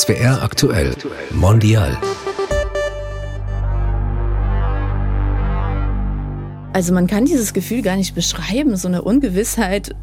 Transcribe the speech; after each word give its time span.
SWR 0.00 0.42
aktuell 0.42 0.94
Mondial. 1.30 1.94
Also 6.72 6.94
man 6.94 7.06
kann 7.06 7.26
dieses 7.26 7.52
Gefühl 7.52 7.82
gar 7.82 7.96
nicht 7.96 8.14
beschreiben, 8.14 8.76
so 8.76 8.88
eine 8.88 9.02
Ungewissheit, 9.02 9.94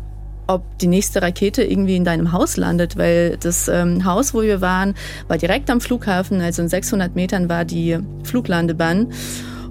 ob 0.45 0.77
die 0.77 0.85
nächste 0.85 1.23
Rakete 1.23 1.63
irgendwie 1.63 1.95
in 1.95 2.03
deinem 2.03 2.31
Haus 2.31 2.57
landet, 2.57 2.95
weil 2.95 3.37
das 3.37 3.67
ähm, 3.69 4.05
Haus, 4.05 4.35
wo 4.35 4.43
wir 4.43 4.61
waren, 4.61 4.93
war 5.29 5.39
direkt 5.39 5.67
am 5.71 5.81
Flughafen, 5.81 6.41
also 6.41 6.61
in 6.61 6.69
600 6.69 7.15
Metern 7.15 7.49
war 7.49 7.65
die 7.65 7.97
Fluglandebahn. 8.23 9.11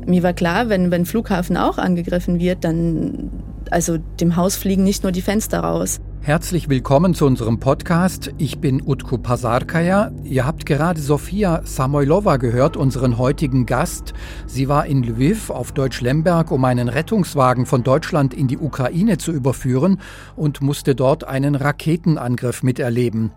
Mir 0.06 0.24
war 0.24 0.32
klar, 0.32 0.68
wenn, 0.68 0.90
wenn 0.90 1.06
Flughafen 1.06 1.56
auch 1.56 1.78
angegriffen 1.78 2.40
wird, 2.40 2.64
dann, 2.64 3.30
also 3.70 3.98
dem 4.18 4.34
Haus 4.34 4.56
fliegen 4.56 4.82
nicht 4.82 5.04
nur 5.04 5.12
die 5.12 5.22
Fenster 5.22 5.60
raus. 5.60 6.00
Herzlich 6.26 6.68
willkommen 6.68 7.14
zu 7.14 7.24
unserem 7.24 7.60
Podcast. 7.60 8.34
Ich 8.36 8.58
bin 8.58 8.82
Utku 8.84 9.16
Pasarkaya. 9.16 10.10
Ihr 10.24 10.44
habt 10.44 10.66
gerade 10.66 11.00
Sofia 11.00 11.60
Samoilova 11.62 12.36
gehört, 12.38 12.76
unseren 12.76 13.16
heutigen 13.16 13.64
Gast. 13.64 14.12
Sie 14.44 14.68
war 14.68 14.86
in 14.86 15.04
Lviv 15.04 15.50
auf 15.50 15.70
Deutsch-Lemberg, 15.70 16.50
um 16.50 16.64
einen 16.64 16.88
Rettungswagen 16.88 17.64
von 17.64 17.84
Deutschland 17.84 18.34
in 18.34 18.48
die 18.48 18.58
Ukraine 18.58 19.18
zu 19.18 19.30
überführen 19.30 20.00
und 20.34 20.62
musste 20.62 20.96
dort 20.96 21.22
einen 21.22 21.54
Raketenangriff 21.54 22.64
miterleben. 22.64 23.30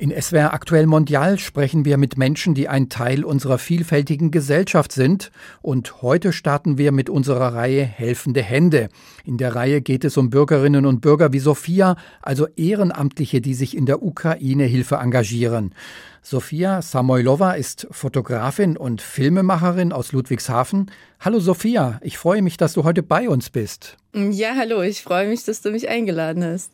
In 0.00 0.18
SWR 0.18 0.54
Aktuell 0.54 0.86
Mondial 0.86 1.38
sprechen 1.38 1.84
wir 1.84 1.98
mit 1.98 2.16
Menschen, 2.16 2.54
die 2.54 2.70
ein 2.70 2.88
Teil 2.88 3.22
unserer 3.22 3.58
vielfältigen 3.58 4.30
Gesellschaft 4.30 4.92
sind. 4.92 5.30
Und 5.60 6.00
heute 6.00 6.32
starten 6.32 6.78
wir 6.78 6.90
mit 6.90 7.10
unserer 7.10 7.52
Reihe 7.52 7.84
Helfende 7.84 8.40
Hände. 8.40 8.88
In 9.26 9.36
der 9.36 9.54
Reihe 9.54 9.82
geht 9.82 10.06
es 10.06 10.16
um 10.16 10.30
Bürgerinnen 10.30 10.86
und 10.86 11.02
Bürger 11.02 11.34
wie 11.34 11.38
Sophia, 11.38 11.96
also 12.22 12.46
Ehrenamtliche, 12.56 13.42
die 13.42 13.52
sich 13.52 13.76
in 13.76 13.84
der 13.84 14.02
Ukraine 14.02 14.64
Hilfe 14.64 14.94
engagieren. 14.94 15.74
Sophia 16.22 16.80
Samoilova 16.80 17.52
ist 17.52 17.86
Fotografin 17.90 18.78
und 18.78 19.02
Filmemacherin 19.02 19.92
aus 19.92 20.12
Ludwigshafen. 20.12 20.90
Hallo 21.20 21.40
Sophia, 21.40 22.00
ich 22.02 22.16
freue 22.16 22.40
mich, 22.40 22.56
dass 22.56 22.72
du 22.72 22.84
heute 22.84 23.02
bei 23.02 23.28
uns 23.28 23.50
bist. 23.50 23.98
Ja, 24.14 24.54
hallo, 24.56 24.80
ich 24.80 25.02
freue 25.02 25.28
mich, 25.28 25.44
dass 25.44 25.60
du 25.60 25.70
mich 25.70 25.90
eingeladen 25.90 26.42
hast. 26.42 26.72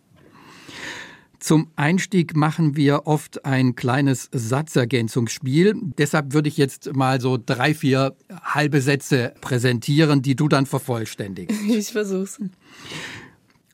Zum 1.47 1.71
Einstieg 1.77 2.35
machen 2.35 2.75
wir 2.75 3.07
oft 3.07 3.45
ein 3.45 3.77
kleines 3.77 4.29
Satzergänzungsspiel. 4.33 5.77
Deshalb 5.97 6.33
würde 6.33 6.49
ich 6.49 6.57
jetzt 6.57 6.93
mal 6.97 7.21
so 7.21 7.39
drei, 7.39 7.73
vier 7.73 8.17
halbe 8.43 8.81
Sätze 8.81 9.33
präsentieren, 9.43 10.23
die 10.23 10.35
du 10.35 10.49
dann 10.49 10.67
vervollständigst. 10.67 11.57
Ich 11.69 11.93
versuch's. 11.93 12.41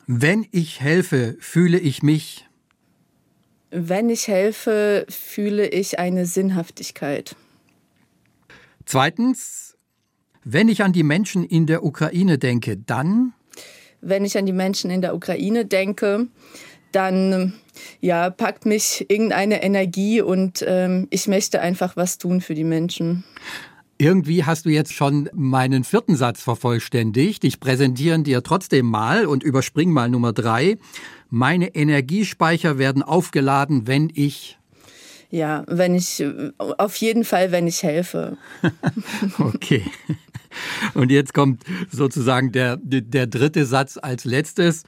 Wenn 0.07 0.47
ich 0.51 0.83
helfe, 0.83 1.39
fühle 1.41 1.79
ich 1.79 2.03
mich. 2.03 2.47
Wenn 3.71 4.11
ich 4.11 4.29
helfe, 4.29 5.07
fühle 5.09 5.67
ich 5.67 5.99
eine 5.99 6.27
Sinnhaftigkeit. 6.27 7.37
Zweitens, 8.85 9.79
wenn 10.45 10.69
ich 10.69 10.83
an 10.83 10.93
die 10.93 11.05
Menschen 11.05 11.43
in 11.43 11.65
der 11.65 11.85
Ukraine 11.87 12.37
denke, 12.37 12.77
dann. 12.77 13.33
Wenn 14.03 14.27
ich 14.27 14.37
an 14.37 14.45
die 14.45 14.53
Menschen 14.53 14.91
in 14.91 15.01
der 15.01 15.15
Ukraine 15.15 15.65
denke, 15.65 16.29
dann 16.93 17.55
ja, 18.01 18.31
packt 18.31 18.67
mich 18.67 19.07
irgendeine 19.09 19.63
Energie 19.63 20.21
und 20.21 20.65
ähm, 20.67 21.09
ich 21.11 21.27
möchte 21.29 21.61
einfach 21.61 21.97
was 21.97 22.19
tun 22.19 22.41
für 22.41 22.55
die 22.55 22.65
Menschen. 22.65 23.25
Irgendwie 23.99 24.45
hast 24.45 24.67
du 24.67 24.71
jetzt 24.71 24.93
schon 24.93 25.31
meinen 25.33 25.85
vierten 25.85 26.17
Satz 26.17 26.43
vervollständigt. 26.43 27.45
Ich 27.45 27.61
präsentiere 27.61 28.19
dir 28.21 28.43
trotzdem 28.43 28.87
mal 28.87 29.27
und 29.27 29.45
überspring 29.45 29.91
mal 29.91 30.09
Nummer 30.09 30.33
drei. 30.33 30.79
Meine 31.31 31.75
Energiespeicher 31.75 32.79
werden 32.79 33.03
aufgeladen, 33.03 33.87
wenn 33.87 34.11
ich. 34.13 34.59
Ja, 35.31 35.65
wenn 35.69 35.95
ich, 35.95 36.23
auf 36.59 36.97
jeden 36.97 37.25
Fall, 37.25 37.53
wenn 37.53 37.67
ich 37.67 37.83
helfe. 37.83 38.37
okay. 39.39 39.85
Und 40.95 41.11
jetzt 41.11 41.33
kommt 41.33 41.63
sozusagen 41.91 42.53
der, 42.53 42.79
der 42.83 43.27
dritte 43.27 43.65
Satz 43.65 43.99
als 44.03 44.25
letztes. 44.25 44.83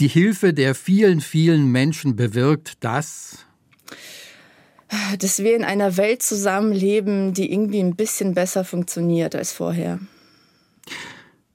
Die 0.00 0.08
Hilfe 0.08 0.54
der 0.54 0.74
vielen, 0.74 1.20
vielen 1.20 1.66
Menschen 1.66 2.16
bewirkt 2.16 2.72
das, 2.80 3.44
dass 5.18 5.42
wir 5.42 5.54
in 5.54 5.62
einer 5.62 5.98
Welt 5.98 6.22
zusammenleben, 6.22 7.34
die 7.34 7.52
irgendwie 7.52 7.80
ein 7.80 7.96
bisschen 7.96 8.32
besser 8.32 8.64
funktioniert 8.64 9.36
als 9.36 9.52
vorher. 9.52 10.00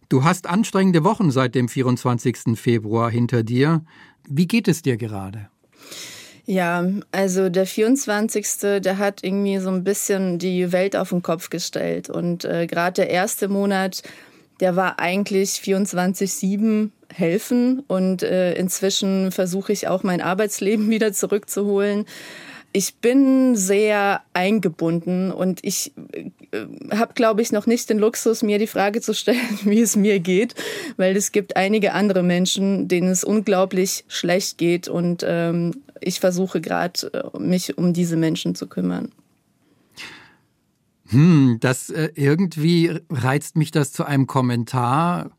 Du 0.10 0.24
hast 0.24 0.46
anstrengende 0.46 1.04
Wochen 1.04 1.32
seit 1.32 1.56
dem 1.56 1.68
24. 1.68 2.56
Februar 2.56 3.10
hinter 3.10 3.42
dir. 3.42 3.84
Wie 4.30 4.48
geht 4.48 4.68
es 4.68 4.84
dir 4.84 4.98
gerade? 4.98 5.50
Ja, 6.46 6.88
also 7.12 7.50
der 7.50 7.66
24. 7.66 8.82
der 8.84 9.00
hat 9.00 9.24
irgendwie 9.24 9.58
so 9.58 9.70
ein 9.70 9.84
bisschen 9.84 10.38
die 10.38 10.72
Welt 10.72 10.96
auf 10.96 11.10
den 11.10 11.24
Kopf 11.24 11.50
gestellt. 11.50 12.12
Und 12.12 12.46
äh, 12.46 12.68
gerade 12.68 13.02
der 13.02 13.10
erste 13.10 13.48
Monat, 13.48 14.04
der 14.60 14.76
war 14.76 15.00
eigentlich 15.00 15.50
24-7 15.64 16.92
helfen. 17.14 17.84
Und 17.88 18.24
äh, 18.24 18.54
inzwischen 18.54 19.32
versuche 19.32 19.72
ich 19.74 19.88
auch 19.88 20.04
mein 20.04 20.22
Arbeitsleben 20.22 20.90
wieder 20.90 21.14
zurückzuholen. 21.14 22.06
Ich 22.72 22.96
bin 22.96 23.56
sehr 23.56 24.22
eingebunden 24.34 25.32
und 25.32 25.64
ich 25.64 25.94
äh, 26.12 26.26
habe, 26.94 27.14
glaube 27.14 27.42
ich, 27.42 27.54
noch 27.54 27.68
nicht 27.68 27.90
den 27.90 28.00
Luxus, 28.00 28.44
mir 28.44 28.60
die 28.60 28.68
Frage 28.68 29.00
zu 29.00 29.14
stellen, 29.14 29.40
wie 29.64 29.80
es 29.80 29.96
mir 29.96 30.20
geht, 30.20 30.56
weil 30.98 31.16
es 31.16 31.32
gibt 31.32 31.56
einige 31.56 31.94
andere 31.94 32.22
Menschen, 32.22 32.90
denen 32.90 33.08
es 33.10 33.24
unglaublich 33.24 34.04
schlecht 34.10 34.58
geht 34.58 34.90
und 34.90 35.24
ähm, 35.26 35.84
ich 36.02 36.20
versuche 36.20 36.60
gerade, 36.60 37.32
äh, 37.34 37.40
mich 37.40 37.78
um 37.78 37.94
diese 37.94 38.18
Menschen 38.18 38.56
zu 38.56 38.68
kümmern. 38.68 39.14
Hm, 41.08 41.58
das 41.62 41.90
äh, 41.90 42.10
irgendwie 42.16 43.00
reizt 43.10 43.56
mich 43.56 43.72
das 43.72 43.94
zu 43.94 44.04
einem 44.06 44.28
Kommentar 44.28 45.32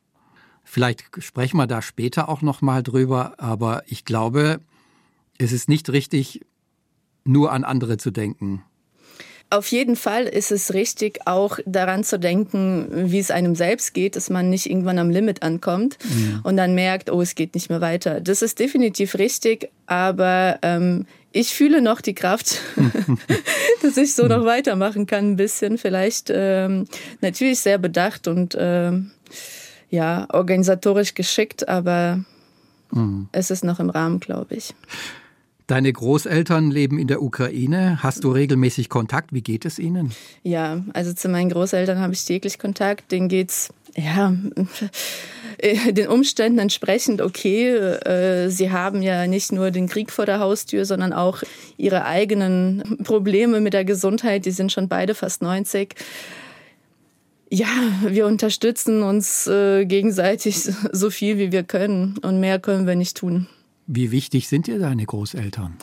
Vielleicht 0.77 1.07
sprechen 1.21 1.57
wir 1.57 1.67
da 1.67 1.81
später 1.81 2.29
auch 2.29 2.43
noch 2.43 2.61
mal 2.61 2.83
drüber, 2.83 3.33
aber 3.39 3.83
ich 3.87 4.05
glaube, 4.05 4.61
es 5.39 5.53
ist 5.53 5.71
nicht 5.71 5.89
richtig, 5.89 6.43
nur 7.25 7.51
an 7.51 7.65
andere 7.65 7.97
zu 7.97 8.11
denken. 8.11 8.63
Auf 9.49 9.69
jeden 9.69 9.97
Fall 9.97 10.25
ist 10.25 10.53
es 10.53 10.75
richtig, 10.75 11.21
auch 11.27 11.61
daran 11.65 12.05
zu 12.05 12.19
denken, 12.19 12.89
wie 13.11 13.19
es 13.19 13.31
einem 13.31 13.55
selbst 13.55 13.95
geht, 13.95 14.17
dass 14.17 14.29
man 14.29 14.51
nicht 14.51 14.69
irgendwann 14.69 14.99
am 14.99 15.09
Limit 15.09 15.43
ankommt 15.43 15.97
mhm. 16.05 16.41
und 16.43 16.59
dann 16.59 16.75
merkt, 16.75 17.09
oh, 17.09 17.23
es 17.23 17.35
geht 17.35 17.55
nicht 17.55 17.71
mehr 17.71 17.81
weiter. 17.81 18.21
Das 18.21 18.43
ist 18.43 18.59
definitiv 18.59 19.15
richtig, 19.15 19.71
aber 19.87 20.59
ähm, 20.61 21.07
ich 21.33 21.55
fühle 21.55 21.81
noch 21.81 22.03
die 22.03 22.15
Kraft, 22.15 22.61
dass 23.83 23.97
ich 23.97 24.15
so 24.15 24.27
noch 24.27 24.45
weitermachen 24.45 25.07
kann, 25.07 25.31
ein 25.31 25.37
bisschen. 25.37 25.79
Vielleicht 25.79 26.31
ähm, 26.31 26.87
natürlich 27.23 27.61
sehr 27.61 27.79
bedacht 27.79 28.29
und 28.29 28.55
ähm, 28.61 29.13
ja, 29.91 30.27
organisatorisch 30.33 31.15
geschickt, 31.15 31.69
aber 31.69 32.21
mhm. 32.91 33.29
es 33.33 33.51
ist 33.51 33.65
noch 33.65 33.81
im 33.81 33.91
Rahmen, 33.91 34.21
glaube 34.21 34.55
ich. 34.55 34.75
Deine 35.67 35.93
Großeltern 35.93 36.71
leben 36.71 36.97
in 36.97 37.09
der 37.09 37.23
Ukraine. 37.23 37.99
Hast 38.01 38.23
du 38.23 38.31
regelmäßig 38.31 38.89
Kontakt? 38.89 39.33
Wie 39.33 39.43
geht 39.43 39.65
es 39.65 39.81
ihnen? 39.81 40.13
Ja, 40.45 40.81
also 40.93 41.13
zu 41.13 41.29
meinen 41.29 41.51
Großeltern 41.51 41.99
habe 41.99 42.13
ich 42.13 42.25
täglich 42.25 42.61
Kontakt. 42.61 43.11
Denen 43.11 43.29
geht's 43.29 43.71
ja 43.97 44.33
den 45.91 46.07
Umständen 46.07 46.61
entsprechend 46.61 47.21
okay. 47.21 47.75
Äh, 47.75 48.49
sie 48.49 48.71
haben 48.71 49.03
ja 49.03 49.27
nicht 49.27 49.51
nur 49.51 49.73
den 49.73 49.89
Krieg 49.89 50.13
vor 50.13 50.25
der 50.25 50.39
Haustür, 50.39 50.85
sondern 50.85 51.13
auch 51.13 51.43
ihre 51.77 52.05
eigenen 52.05 52.99
Probleme 53.03 53.61
mit 53.61 53.73
der 53.73 53.85
Gesundheit. 53.85 54.45
Die 54.47 54.53
sind 54.53 54.71
schon 54.71 54.87
beide 54.87 55.17
fast 55.17 55.43
90 55.43 55.97
ja, 57.51 57.69
wir 58.07 58.27
unterstützen 58.27 59.03
uns 59.03 59.47
äh, 59.47 59.85
gegenseitig 59.85 60.57
so 60.93 61.11
viel, 61.11 61.39
wie 61.39 61.53
wir 61.53 61.63
können. 61.63 62.19
Und 62.23 62.41
mehr 62.41 62.59
können 62.59 62.87
wir 62.87 62.97
nicht 62.97 63.17
tun. 63.17 63.47
Wie 63.87 64.11
wichtig 64.11 64.49
sind 64.49 64.67
dir 64.67 64.79
deine 64.79 65.07
Großeltern? 65.07 65.77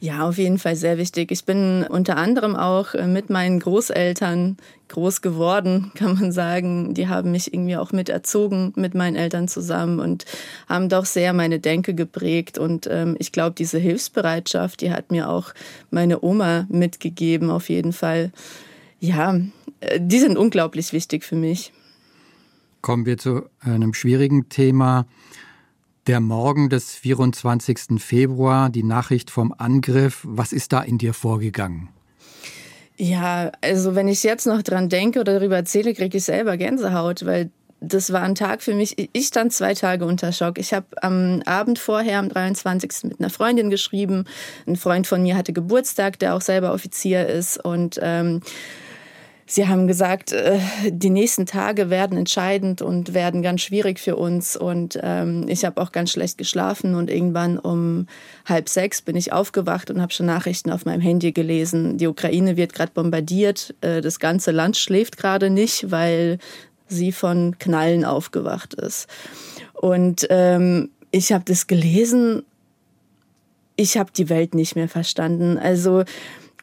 Ja, 0.00 0.28
auf 0.28 0.36
jeden 0.36 0.58
Fall 0.58 0.76
sehr 0.76 0.98
wichtig. 0.98 1.30
Ich 1.30 1.44
bin 1.44 1.86
unter 1.88 2.16
anderem 2.16 2.56
auch 2.56 2.94
äh, 2.94 3.06
mit 3.06 3.30
meinen 3.30 3.60
Großeltern 3.60 4.56
groß 4.88 5.22
geworden, 5.22 5.92
kann 5.94 6.14
man 6.14 6.32
sagen. 6.32 6.94
Die 6.94 7.08
haben 7.08 7.30
mich 7.30 7.54
irgendwie 7.54 7.76
auch 7.76 7.92
mit 7.92 8.08
erzogen 8.08 8.72
mit 8.76 8.94
meinen 8.94 9.16
Eltern 9.16 9.46
zusammen 9.48 10.00
und 10.00 10.24
haben 10.68 10.88
doch 10.88 11.06
sehr 11.06 11.32
meine 11.32 11.60
Denke 11.60 11.94
geprägt. 11.94 12.58
Und 12.58 12.88
ähm, 12.90 13.16
ich 13.18 13.30
glaube, 13.30 13.54
diese 13.56 13.78
Hilfsbereitschaft, 13.78 14.80
die 14.80 14.90
hat 14.90 15.10
mir 15.10 15.30
auch 15.30 15.54
meine 15.90 16.22
Oma 16.22 16.66
mitgegeben, 16.68 17.50
auf 17.50 17.70
jeden 17.70 17.92
Fall. 17.92 18.32
Ja, 19.00 19.38
die 19.98 20.18
sind 20.18 20.36
unglaublich 20.36 20.92
wichtig 20.92 21.24
für 21.24 21.36
mich. 21.36 21.72
Kommen 22.80 23.06
wir 23.06 23.16
zu 23.16 23.42
einem 23.60 23.94
schwierigen 23.94 24.48
Thema. 24.48 25.06
Der 26.06 26.20
Morgen 26.20 26.68
des 26.68 26.94
24. 26.94 27.98
Februar, 27.98 28.68
die 28.68 28.82
Nachricht 28.82 29.30
vom 29.30 29.54
Angriff. 29.56 30.20
Was 30.24 30.52
ist 30.52 30.72
da 30.72 30.82
in 30.82 30.98
dir 30.98 31.14
vorgegangen? 31.14 31.88
Ja, 32.96 33.50
also 33.60 33.94
wenn 33.94 34.06
ich 34.06 34.22
jetzt 34.22 34.46
noch 34.46 34.62
dran 34.62 34.88
denke 34.88 35.20
oder 35.20 35.38
darüber 35.38 35.56
erzähle, 35.56 35.94
kriege 35.94 36.18
ich 36.18 36.24
selber 36.24 36.56
Gänsehaut, 36.56 37.24
weil 37.24 37.50
das 37.80 38.12
war 38.12 38.22
ein 38.22 38.34
Tag 38.34 38.62
für 38.62 38.74
mich. 38.74 39.08
Ich 39.12 39.26
stand 39.26 39.52
zwei 39.52 39.74
Tage 39.74 40.04
unter 40.04 40.32
Schock. 40.32 40.58
Ich 40.58 40.72
habe 40.72 40.86
am 41.02 41.42
Abend 41.44 41.78
vorher, 41.78 42.18
am 42.18 42.28
23. 42.28 43.04
mit 43.04 43.20
einer 43.20 43.30
Freundin 43.30 43.70
geschrieben. 43.70 44.24
Ein 44.66 44.76
Freund 44.76 45.06
von 45.06 45.22
mir 45.22 45.36
hatte 45.36 45.52
Geburtstag, 45.52 46.18
der 46.18 46.34
auch 46.34 46.40
selber 46.40 46.72
Offizier 46.72 47.26
ist. 47.26 47.62
Und 47.62 47.98
ähm, 48.02 48.40
Sie 49.46 49.68
haben 49.68 49.86
gesagt, 49.86 50.32
äh, 50.32 50.58
die 50.86 51.10
nächsten 51.10 51.44
Tage 51.44 51.90
werden 51.90 52.16
entscheidend 52.16 52.80
und 52.80 53.12
werden 53.12 53.42
ganz 53.42 53.60
schwierig 53.60 54.00
für 54.00 54.16
uns. 54.16 54.56
Und 54.56 54.98
ähm, 55.02 55.46
ich 55.48 55.64
habe 55.64 55.80
auch 55.82 55.92
ganz 55.92 56.12
schlecht 56.12 56.38
geschlafen 56.38 56.94
und 56.94 57.10
irgendwann 57.10 57.58
um 57.58 58.06
halb 58.46 58.68
sechs 58.68 59.02
bin 59.02 59.16
ich 59.16 59.32
aufgewacht 59.32 59.90
und 59.90 60.00
habe 60.00 60.12
schon 60.12 60.26
Nachrichten 60.26 60.70
auf 60.70 60.86
meinem 60.86 61.02
Handy 61.02 61.32
gelesen. 61.32 61.98
Die 61.98 62.06
Ukraine 62.06 62.56
wird 62.56 62.72
gerade 62.72 62.92
bombardiert, 62.92 63.74
äh, 63.82 64.00
das 64.00 64.18
ganze 64.18 64.50
Land 64.50 64.78
schläft 64.78 65.18
gerade 65.18 65.50
nicht, 65.50 65.90
weil 65.90 66.38
sie 66.88 67.12
von 67.12 67.58
Knallen 67.58 68.04
aufgewacht 68.04 68.74
ist. 68.74 69.08
Und 69.74 70.26
ähm, 70.30 70.90
ich 71.10 71.32
habe 71.32 71.44
das 71.46 71.66
gelesen. 71.66 72.44
Ich 73.76 73.98
habe 73.98 74.10
die 74.16 74.28
Welt 74.28 74.54
nicht 74.54 74.76
mehr 74.76 74.88
verstanden. 74.88 75.58
Also 75.58 76.04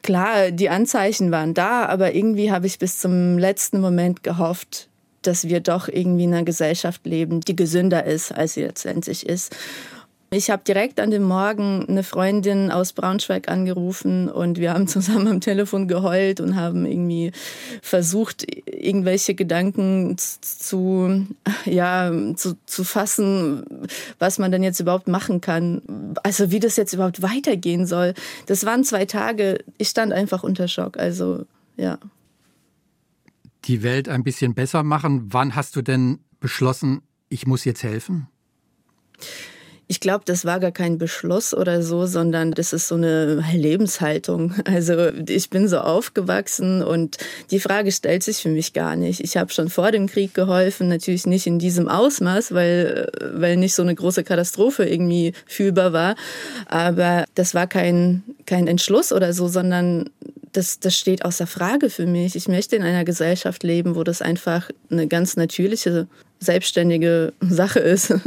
klar, 0.02 0.50
die 0.50 0.68
Anzeichen 0.68 1.30
waren 1.30 1.54
da, 1.54 1.86
aber 1.86 2.14
irgendwie 2.14 2.52
habe 2.52 2.66
ich 2.66 2.78
bis 2.78 2.98
zum 2.98 3.38
letzten 3.38 3.80
Moment 3.80 4.22
gehofft, 4.22 4.88
dass 5.22 5.48
wir 5.48 5.60
doch 5.60 5.88
irgendwie 5.88 6.24
in 6.24 6.34
einer 6.34 6.44
Gesellschaft 6.44 7.06
leben, 7.06 7.40
die 7.40 7.56
gesünder 7.56 8.04
ist, 8.04 8.32
als 8.32 8.54
sie 8.54 8.62
letztendlich 8.62 9.26
ist. 9.26 9.54
Ich 10.34 10.48
habe 10.48 10.64
direkt 10.64 10.98
an 10.98 11.10
dem 11.10 11.24
Morgen 11.24 11.84
eine 11.86 12.02
Freundin 12.02 12.70
aus 12.70 12.94
Braunschweig 12.94 13.48
angerufen 13.50 14.30
und 14.30 14.58
wir 14.58 14.72
haben 14.72 14.88
zusammen 14.88 15.28
am 15.28 15.40
Telefon 15.42 15.88
geheult 15.88 16.40
und 16.40 16.56
haben 16.56 16.86
irgendwie 16.86 17.32
versucht, 17.82 18.46
irgendwelche 18.64 19.34
Gedanken 19.34 20.16
zu, 20.16 21.26
ja, 21.66 22.10
zu, 22.34 22.56
zu 22.64 22.82
fassen, 22.82 23.86
was 24.18 24.38
man 24.38 24.50
denn 24.50 24.62
jetzt 24.62 24.80
überhaupt 24.80 25.06
machen 25.06 25.42
kann. 25.42 25.82
Also 26.22 26.50
wie 26.50 26.60
das 26.60 26.76
jetzt 26.76 26.94
überhaupt 26.94 27.20
weitergehen 27.20 27.84
soll. 27.84 28.14
Das 28.46 28.64
waren 28.64 28.84
zwei 28.84 29.04
Tage. 29.04 29.62
Ich 29.76 29.88
stand 29.88 30.14
einfach 30.14 30.42
unter 30.42 30.66
Schock. 30.66 30.96
Also, 30.96 31.44
ja. 31.76 31.98
Die 33.66 33.82
Welt 33.82 34.08
ein 34.08 34.24
bisschen 34.24 34.54
besser 34.54 34.82
machen. 34.82 35.26
Wann 35.30 35.54
hast 35.54 35.76
du 35.76 35.82
denn 35.82 36.20
beschlossen, 36.40 37.02
ich 37.28 37.46
muss 37.46 37.66
jetzt 37.66 37.82
helfen? 37.82 38.28
Ich 39.88 40.00
glaube, 40.00 40.22
das 40.24 40.44
war 40.44 40.58
gar 40.58 40.70
kein 40.70 40.96
Beschluss 40.96 41.52
oder 41.52 41.82
so, 41.82 42.06
sondern 42.06 42.52
das 42.52 42.72
ist 42.72 42.88
so 42.88 42.94
eine 42.94 43.44
Lebenshaltung. 43.52 44.54
Also 44.64 45.08
ich 45.28 45.50
bin 45.50 45.68
so 45.68 45.78
aufgewachsen 45.78 46.82
und 46.82 47.18
die 47.50 47.60
Frage 47.60 47.92
stellt 47.92 48.22
sich 48.22 48.38
für 48.38 48.48
mich 48.48 48.72
gar 48.72 48.96
nicht. 48.96 49.20
Ich 49.20 49.36
habe 49.36 49.52
schon 49.52 49.68
vor 49.68 49.90
dem 49.90 50.06
Krieg 50.06 50.34
geholfen, 50.34 50.88
natürlich 50.88 51.26
nicht 51.26 51.46
in 51.46 51.58
diesem 51.58 51.88
Ausmaß, 51.88 52.52
weil, 52.52 53.10
weil 53.34 53.56
nicht 53.56 53.74
so 53.74 53.82
eine 53.82 53.94
große 53.94 54.24
Katastrophe 54.24 54.84
irgendwie 54.84 55.32
fühlbar 55.46 55.92
war. 55.92 56.14
Aber 56.66 57.24
das 57.34 57.54
war 57.54 57.66
kein, 57.66 58.22
kein 58.46 58.66
Entschluss 58.68 59.12
oder 59.12 59.32
so, 59.32 59.48
sondern 59.48 60.08
das, 60.52 60.80
das 60.80 60.96
steht 60.96 61.24
außer 61.24 61.46
Frage 61.46 61.90
für 61.90 62.06
mich. 62.06 62.36
Ich 62.36 62.48
möchte 62.48 62.76
in 62.76 62.82
einer 62.82 63.04
Gesellschaft 63.04 63.62
leben, 63.62 63.96
wo 63.96 64.04
das 64.04 64.22
einfach 64.22 64.70
eine 64.90 65.08
ganz 65.08 65.36
natürliche, 65.36 66.06
selbstständige 66.40 67.32
Sache 67.40 67.80
ist. 67.80 68.14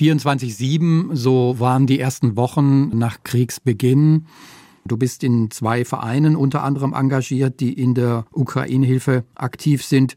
24-7, 0.00 1.14
so 1.14 1.56
waren 1.58 1.86
die 1.86 2.00
ersten 2.00 2.36
Wochen 2.36 2.88
nach 2.96 3.18
Kriegsbeginn. 3.22 4.26
Du 4.86 4.96
bist 4.96 5.22
in 5.22 5.50
zwei 5.50 5.84
Vereinen 5.84 6.36
unter 6.36 6.64
anderem 6.64 6.94
engagiert, 6.94 7.60
die 7.60 7.74
in 7.74 7.94
der 7.94 8.24
Ukraine-Hilfe 8.32 9.24
aktiv 9.34 9.84
sind. 9.84 10.16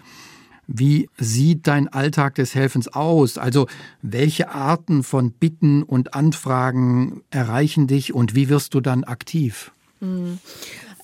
Wie 0.67 1.09
sieht 1.17 1.67
dein 1.67 1.89
Alltag 1.89 2.35
des 2.35 2.55
Helfens 2.55 2.87
aus? 2.87 3.37
Also 3.37 3.67
welche 4.01 4.49
Arten 4.49 5.03
von 5.03 5.31
Bitten 5.31 5.83
und 5.83 6.13
Anfragen 6.13 7.21
erreichen 7.29 7.85
dich 7.85 8.13
und 8.13 8.35
wie 8.35 8.47
wirst 8.47 8.73
du 8.73 8.79
dann 8.79 9.03
aktiv? 9.03 9.73
Mhm. 9.99 10.39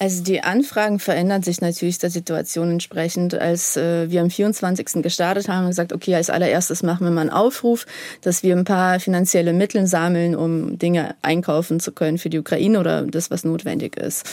Also 0.02 0.24
die 0.24 0.42
Anfragen 0.42 0.98
verändern 0.98 1.44
sich 1.44 1.60
natürlich 1.60 1.98
der 1.98 2.10
Situation 2.10 2.72
entsprechend. 2.72 3.36
Als 3.36 3.76
äh, 3.76 4.10
wir 4.10 4.22
am 4.22 4.30
24. 4.30 5.04
gestartet 5.04 5.50
haben, 5.50 5.66
wir 5.66 5.70
gesagt, 5.70 5.92
okay, 5.92 6.16
als 6.16 6.30
allererstes 6.30 6.84
machen 6.84 7.06
wir 7.06 7.12
mal 7.12 7.22
einen 7.22 7.30
Aufruf, 7.30 7.86
dass 8.22 8.42
wir 8.42 8.56
ein 8.56 8.64
paar 8.64 9.02
finanzielle 9.02 9.52
Mittel 9.52 9.88
sammeln, 9.88 10.38
um 10.38 10.80
Dinge 10.80 11.16
einkaufen 11.22 11.82
zu 11.82 11.92
können 11.92 12.18
für 12.18 12.30
die 12.30 12.40
Ukraine 12.40 12.80
oder 12.80 13.02
das, 13.02 13.30
was 13.30 13.44
notwendig 13.44 13.98
ist. 13.98 14.26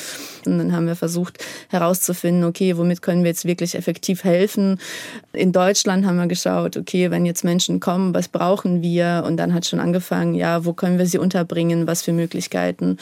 Und 0.46 0.58
dann 0.58 0.72
haben 0.72 0.86
wir 0.86 0.94
versucht 0.94 1.44
herauszufinden, 1.68 2.44
okay, 2.44 2.76
womit 2.76 3.02
können 3.02 3.24
wir 3.24 3.30
jetzt 3.30 3.44
wirklich 3.44 3.74
effektiv 3.74 4.22
helfen. 4.22 4.78
In 5.32 5.50
Deutschland 5.50 6.06
haben 6.06 6.16
wir 6.16 6.28
geschaut, 6.28 6.76
okay, 6.76 7.10
wenn 7.10 7.26
jetzt 7.26 7.42
Menschen 7.42 7.80
kommen, 7.80 8.14
was 8.14 8.28
brauchen 8.28 8.82
wir? 8.82 9.24
Und 9.26 9.36
dann 9.36 9.52
hat 9.52 9.66
schon 9.66 9.80
angefangen, 9.80 10.36
ja, 10.36 10.64
wo 10.64 10.74
können 10.74 10.98
wir 10.98 11.06
sie 11.06 11.18
unterbringen, 11.18 11.88
was 11.88 12.02
für 12.02 12.12
Möglichkeiten. 12.12 12.98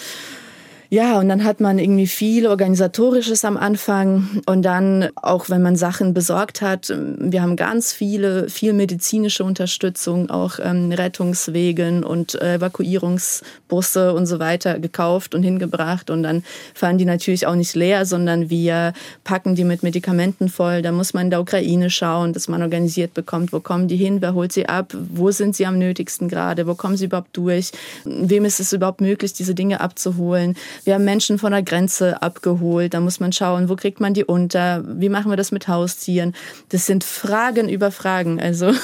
Ja, 0.95 1.19
und 1.19 1.29
dann 1.29 1.43
hat 1.43 1.59
man 1.59 1.81
irgendwie 1.81 2.07
viel 2.07 2.47
Organisatorisches 2.47 3.45
am 3.45 3.57
Anfang 3.57 4.29
und 4.47 4.63
dann 4.63 5.09
auch, 5.17 5.49
wenn 5.49 5.61
man 5.61 5.75
Sachen 5.75 6.15
besorgt 6.15 6.63
hat, 6.63 6.95
wir 7.19 7.43
haben 7.43 7.57
ganz 7.57 7.93
viele, 7.93 8.49
viel 8.49 8.73
medizinische 8.75 9.43
Unterstützung, 9.43 10.31
auch 10.31 10.61
ähm, 10.63 10.93
Rettungswegen 10.93 12.05
und 12.05 12.37
äh, 12.37 12.55
Evakuierungsbusse 12.55 14.15
und 14.15 14.27
so 14.27 14.39
weiter 14.39 14.79
gekauft 14.79 15.35
und 15.35 15.43
hingebracht 15.43 16.11
und 16.11 16.23
dann 16.23 16.45
fahren 16.75 16.97
die 16.97 17.07
natürlich 17.07 17.49
auch 17.49 17.57
nicht 17.57 17.75
leer, 17.75 18.07
sondern 18.07 18.49
wir 18.49 18.93
packen 19.25 19.57
die 19.57 19.65
mit 19.65 19.83
Medikamenten 19.83 20.49
voll. 20.49 20.81
Da 20.81 20.93
muss 20.93 21.13
man 21.13 21.25
in 21.25 21.31
der 21.31 21.41
Ukraine 21.41 21.91
schauen, 21.91 22.33
dass 22.33 22.47
man 22.47 22.63
organisiert 22.63 23.15
bekommt, 23.15 23.53
wo 23.53 23.59
kommen 23.59 23.89
die 23.89 23.97
hin, 23.97 24.23
wer 24.23 24.35
holt 24.35 24.53
sie 24.53 24.69
ab, 24.69 24.95
wo 24.95 25.33
sind 25.33 25.57
sie 25.57 25.67
am 25.67 25.77
nötigsten 25.77 26.29
gerade, 26.29 26.69
wo 26.69 26.77
kommen 26.77 26.97
sie 26.97 27.07
überhaupt 27.07 27.37
durch, 27.37 27.73
wem 28.05 28.45
ist 28.45 28.61
es 28.61 28.73
überhaupt 28.73 29.01
möglich, 29.01 29.33
diese 29.33 29.57
Dinge 29.57 29.81
abzuholen 29.81 30.55
wir 30.85 30.95
haben 30.95 31.05
Menschen 31.05 31.39
von 31.39 31.53
der 31.53 31.63
Grenze 31.63 32.23
abgeholt. 32.23 32.95
Da 32.95 33.01
muss 33.01 33.21
man 33.21 33.33
schauen, 33.33 33.69
wo 33.69 33.77
kriegt 33.77 34.01
man 34.01 34.15
die 34.15 34.25
unter? 34.25 34.85
Wie 35.01 35.09
machen 35.09 35.31
wir 35.31 35.37
das 35.37 35.53
mit 35.53 35.69
Haustieren? 35.69 36.35
Das 36.69 36.87
sind 36.87 37.05
Fragen 37.05 37.69
über 37.69 37.91
Fragen. 37.91 38.41
Also. 38.41 38.73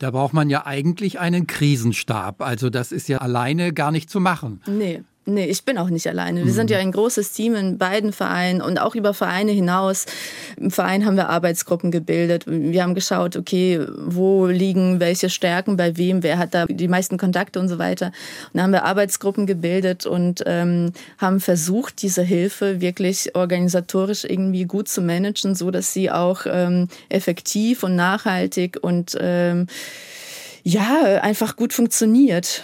Da 0.00 0.10
braucht 0.10 0.34
man 0.34 0.50
ja 0.50 0.66
eigentlich 0.66 1.20
einen 1.20 1.46
Krisenstab. 1.46 2.42
Also 2.42 2.68
das 2.68 2.90
ist 2.90 3.08
ja 3.08 3.18
alleine 3.18 3.72
gar 3.72 3.92
nicht 3.92 4.10
zu 4.10 4.18
machen. 4.18 4.60
Nee. 4.66 5.02
Nee, 5.26 5.46
ich 5.46 5.64
bin 5.64 5.78
auch 5.78 5.88
nicht 5.88 6.06
alleine. 6.06 6.40
Wir 6.40 6.52
mhm. 6.52 6.54
sind 6.54 6.70
ja 6.70 6.78
ein 6.78 6.92
großes 6.92 7.32
Team 7.32 7.54
in 7.54 7.78
beiden 7.78 8.12
Vereinen 8.12 8.60
und 8.60 8.78
auch 8.78 8.94
über 8.94 9.14
Vereine 9.14 9.52
hinaus. 9.52 10.04
Im 10.58 10.70
Verein 10.70 11.06
haben 11.06 11.16
wir 11.16 11.30
Arbeitsgruppen 11.30 11.90
gebildet. 11.90 12.44
Wir 12.46 12.82
haben 12.82 12.94
geschaut, 12.94 13.34
okay, 13.34 13.80
wo 13.96 14.46
liegen 14.46 15.00
welche 15.00 15.30
Stärken 15.30 15.78
bei 15.78 15.96
wem, 15.96 16.22
wer 16.22 16.36
hat 16.36 16.52
da 16.52 16.66
die 16.66 16.88
meisten 16.88 17.16
Kontakte 17.16 17.58
und 17.58 17.70
so 17.70 17.78
weiter. 17.78 18.06
Und 18.06 18.12
dann 18.54 18.64
haben 18.64 18.72
wir 18.72 18.84
Arbeitsgruppen 18.84 19.46
gebildet 19.46 20.04
und 20.04 20.42
ähm, 20.44 20.92
haben 21.16 21.40
versucht, 21.40 22.02
diese 22.02 22.22
Hilfe 22.22 22.82
wirklich 22.82 23.34
organisatorisch 23.34 24.24
irgendwie 24.24 24.66
gut 24.66 24.88
zu 24.88 25.00
managen, 25.00 25.54
so 25.54 25.70
dass 25.70 25.94
sie 25.94 26.10
auch 26.10 26.42
ähm, 26.46 26.88
effektiv 27.08 27.82
und 27.82 27.96
nachhaltig 27.96 28.78
und 28.82 29.16
ähm, 29.18 29.68
ja, 30.64 31.20
einfach 31.22 31.56
gut 31.56 31.72
funktioniert. 31.72 32.62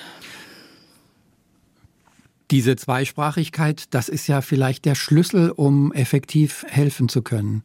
Diese 2.50 2.76
Zweisprachigkeit, 2.76 3.84
das 3.90 4.08
ist 4.08 4.26
ja 4.26 4.40
vielleicht 4.40 4.84
der 4.84 4.94
Schlüssel, 4.94 5.50
um 5.50 5.92
effektiv 5.92 6.64
helfen 6.68 7.08
zu 7.08 7.22
können. 7.22 7.62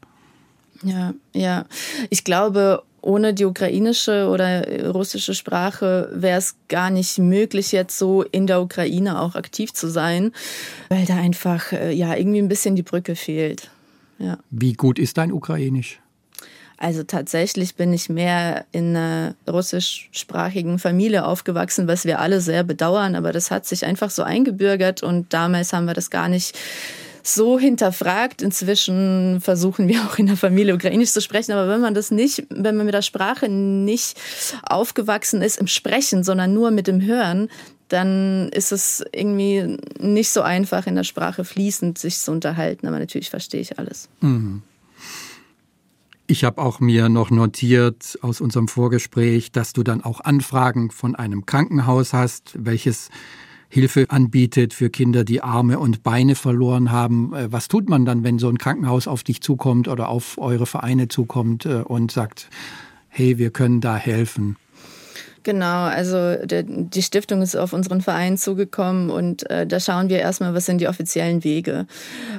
Ja, 0.84 1.13
ja. 1.34 1.65
Ich 2.10 2.24
glaube, 2.24 2.84
ohne 3.01 3.34
die 3.34 3.46
ukrainische 3.46 4.27
oder 4.30 4.92
russische 4.92 5.34
Sprache 5.34 6.10
wäre 6.13 6.39
es 6.39 6.56
gar 6.68 6.89
nicht 6.89 7.18
möglich, 7.18 7.72
jetzt 7.72 7.98
so 7.98 8.24
in 8.24 8.48
der 8.48 8.62
Ukraine 8.62 9.22
auch 9.22 9.36
aktiv 9.36 9.74
zu 9.74 9.89
sein, 9.89 10.32
weil 10.89 11.06
da 11.06 11.15
einfach 11.15 11.72
äh, 11.72 11.92
ja 11.92 12.15
irgendwie 12.15 12.39
ein 12.39 12.48
bisschen 12.48 12.75
die 12.75 12.84
Brücke 12.84 13.15
fehlt. 13.15 13.70
Ja. 14.18 14.38
Wie 14.50 14.74
gut 14.74 14.98
ist 14.98 15.18
dein 15.18 15.32
Ukrainisch? 15.32 16.00
Also 16.77 17.03
tatsächlich 17.03 17.75
bin 17.75 17.94
ich 17.94 18.10
mehr 18.10 18.65
in 18.72 18.96
einer 18.96 19.36
russischsprachigen 19.48 20.77
Familie 20.77 21.25
aufgewachsen, 21.25 21.88
was 21.88 22.05
wir 22.05 22.20
alle 22.20 22.41
sehr 22.41 22.63
bedauern, 22.63 23.15
aber 23.15 23.32
das 23.32 23.50
hat 23.50 23.65
sich 23.65 23.86
einfach 23.86 24.10
so 24.10 24.24
eingebürgert 24.24 25.01
und 25.01 25.34
damals 25.34 25.72
haben 25.72 25.86
wir 25.86 25.94
das 25.94 26.10
gar 26.10 26.27
nicht 26.27 26.58
so 27.24 27.58
hinterfragt. 27.58 28.41
Inzwischen 28.41 29.39
versuchen 29.41 29.88
wir 29.88 30.01
auch 30.01 30.17
in 30.17 30.27
der 30.27 30.38
Familie 30.38 30.75
Ukrainisch 30.75 31.12
zu 31.12 31.22
sprechen, 31.22 31.53
aber 31.53 31.70
wenn 31.70 31.82
man 31.82 31.94
das 31.94 32.12
nicht, 32.12 32.46
wenn 32.50 32.75
man 32.75 32.86
mit 32.86 32.94
der 32.96 33.01
Sprache 33.01 33.50
nicht 33.50 34.17
aufgewachsen 34.63 35.41
ist 35.41 35.58
im 35.58 35.67
Sprechen, 35.67 36.24
sondern 36.24 36.53
nur 36.53 36.72
mit 36.72 36.88
dem 36.88 37.01
Hören, 37.01 37.50
dann 37.88 38.50
ist 38.50 38.72
es 38.72 39.03
irgendwie 39.12 39.77
nicht 40.00 40.32
so 40.32 40.41
einfach 40.41 40.88
in 40.88 40.96
der 40.96 41.03
Sprache 41.03 41.46
fließend 41.46 41.98
sich 41.98 42.17
zu 42.17 42.32
unterhalten, 42.32 42.88
aber 42.88 43.00
natürlich 43.00 43.29
verstehe 43.29 43.62
ich 43.62 43.77
alles. 43.79 44.10
Mhm. 44.22 44.63
Ich 46.27 46.44
habe 46.44 46.60
auch 46.60 46.79
mir 46.79 47.08
noch 47.08 47.29
notiert 47.29 48.17
aus 48.24 48.41
unserem 48.41 48.67
Vorgespräch, 48.67 49.51
dass 49.51 49.74
du 49.74 49.84
dann 49.84 50.01
auch 50.01 50.22
Anfragen 50.22 50.89
von 50.89 51.15
einem 51.15 51.46
Krankenhaus 51.46 52.13
hast, 52.13 52.58
welches 52.58 53.10
Hilfe 53.70 54.10
anbietet 54.10 54.74
für 54.74 54.89
Kinder, 54.89 55.24
die 55.24 55.41
Arme 55.41 55.77
und 55.77 56.01
Beine 56.01 56.34
verloren 56.34 56.91
haben. 56.91 57.32
Äh, 57.34 57.51
was 57.51 57.67
tut 57.67 57.89
man 57.89 58.05
dann, 58.05 58.24
wenn 58.24 58.39
so 58.39 58.50
ein 58.50 58.58
Krankenhaus 58.58 59.08
auf 59.08 59.24
dich 59.24 59.41
zukommt 59.41 59.88
oder 59.88 60.10
auf 60.10 60.39
eure 60.39 60.65
Vereine 60.65 61.10
zukommt 61.10 61.67
äh, 61.67 61.84
und 61.84 62.12
sagt, 62.12 62.50
hey, 63.10 63.38
wir 63.38 63.51
können 63.51 63.82
da 63.82 63.96
helfen? 63.96 64.55
Genau, 65.46 65.84
also 65.84 66.38
der, 66.44 66.64
die 66.64 67.04
Stiftung 67.04 67.44
ist 67.44 67.56
auf 67.56 67.72
unseren 67.72 68.02
Verein 68.02 68.36
zugekommen 68.36 69.12
und 69.12 69.48
äh, 69.52 69.68
da 69.68 69.80
schauen 69.80 70.10
wir 70.10 70.18
erstmal, 70.18 70.56
was 70.56 70.66
sind 70.66 70.82
die 70.82 70.88
offiziellen 70.88 71.44
Wege. 71.44 71.86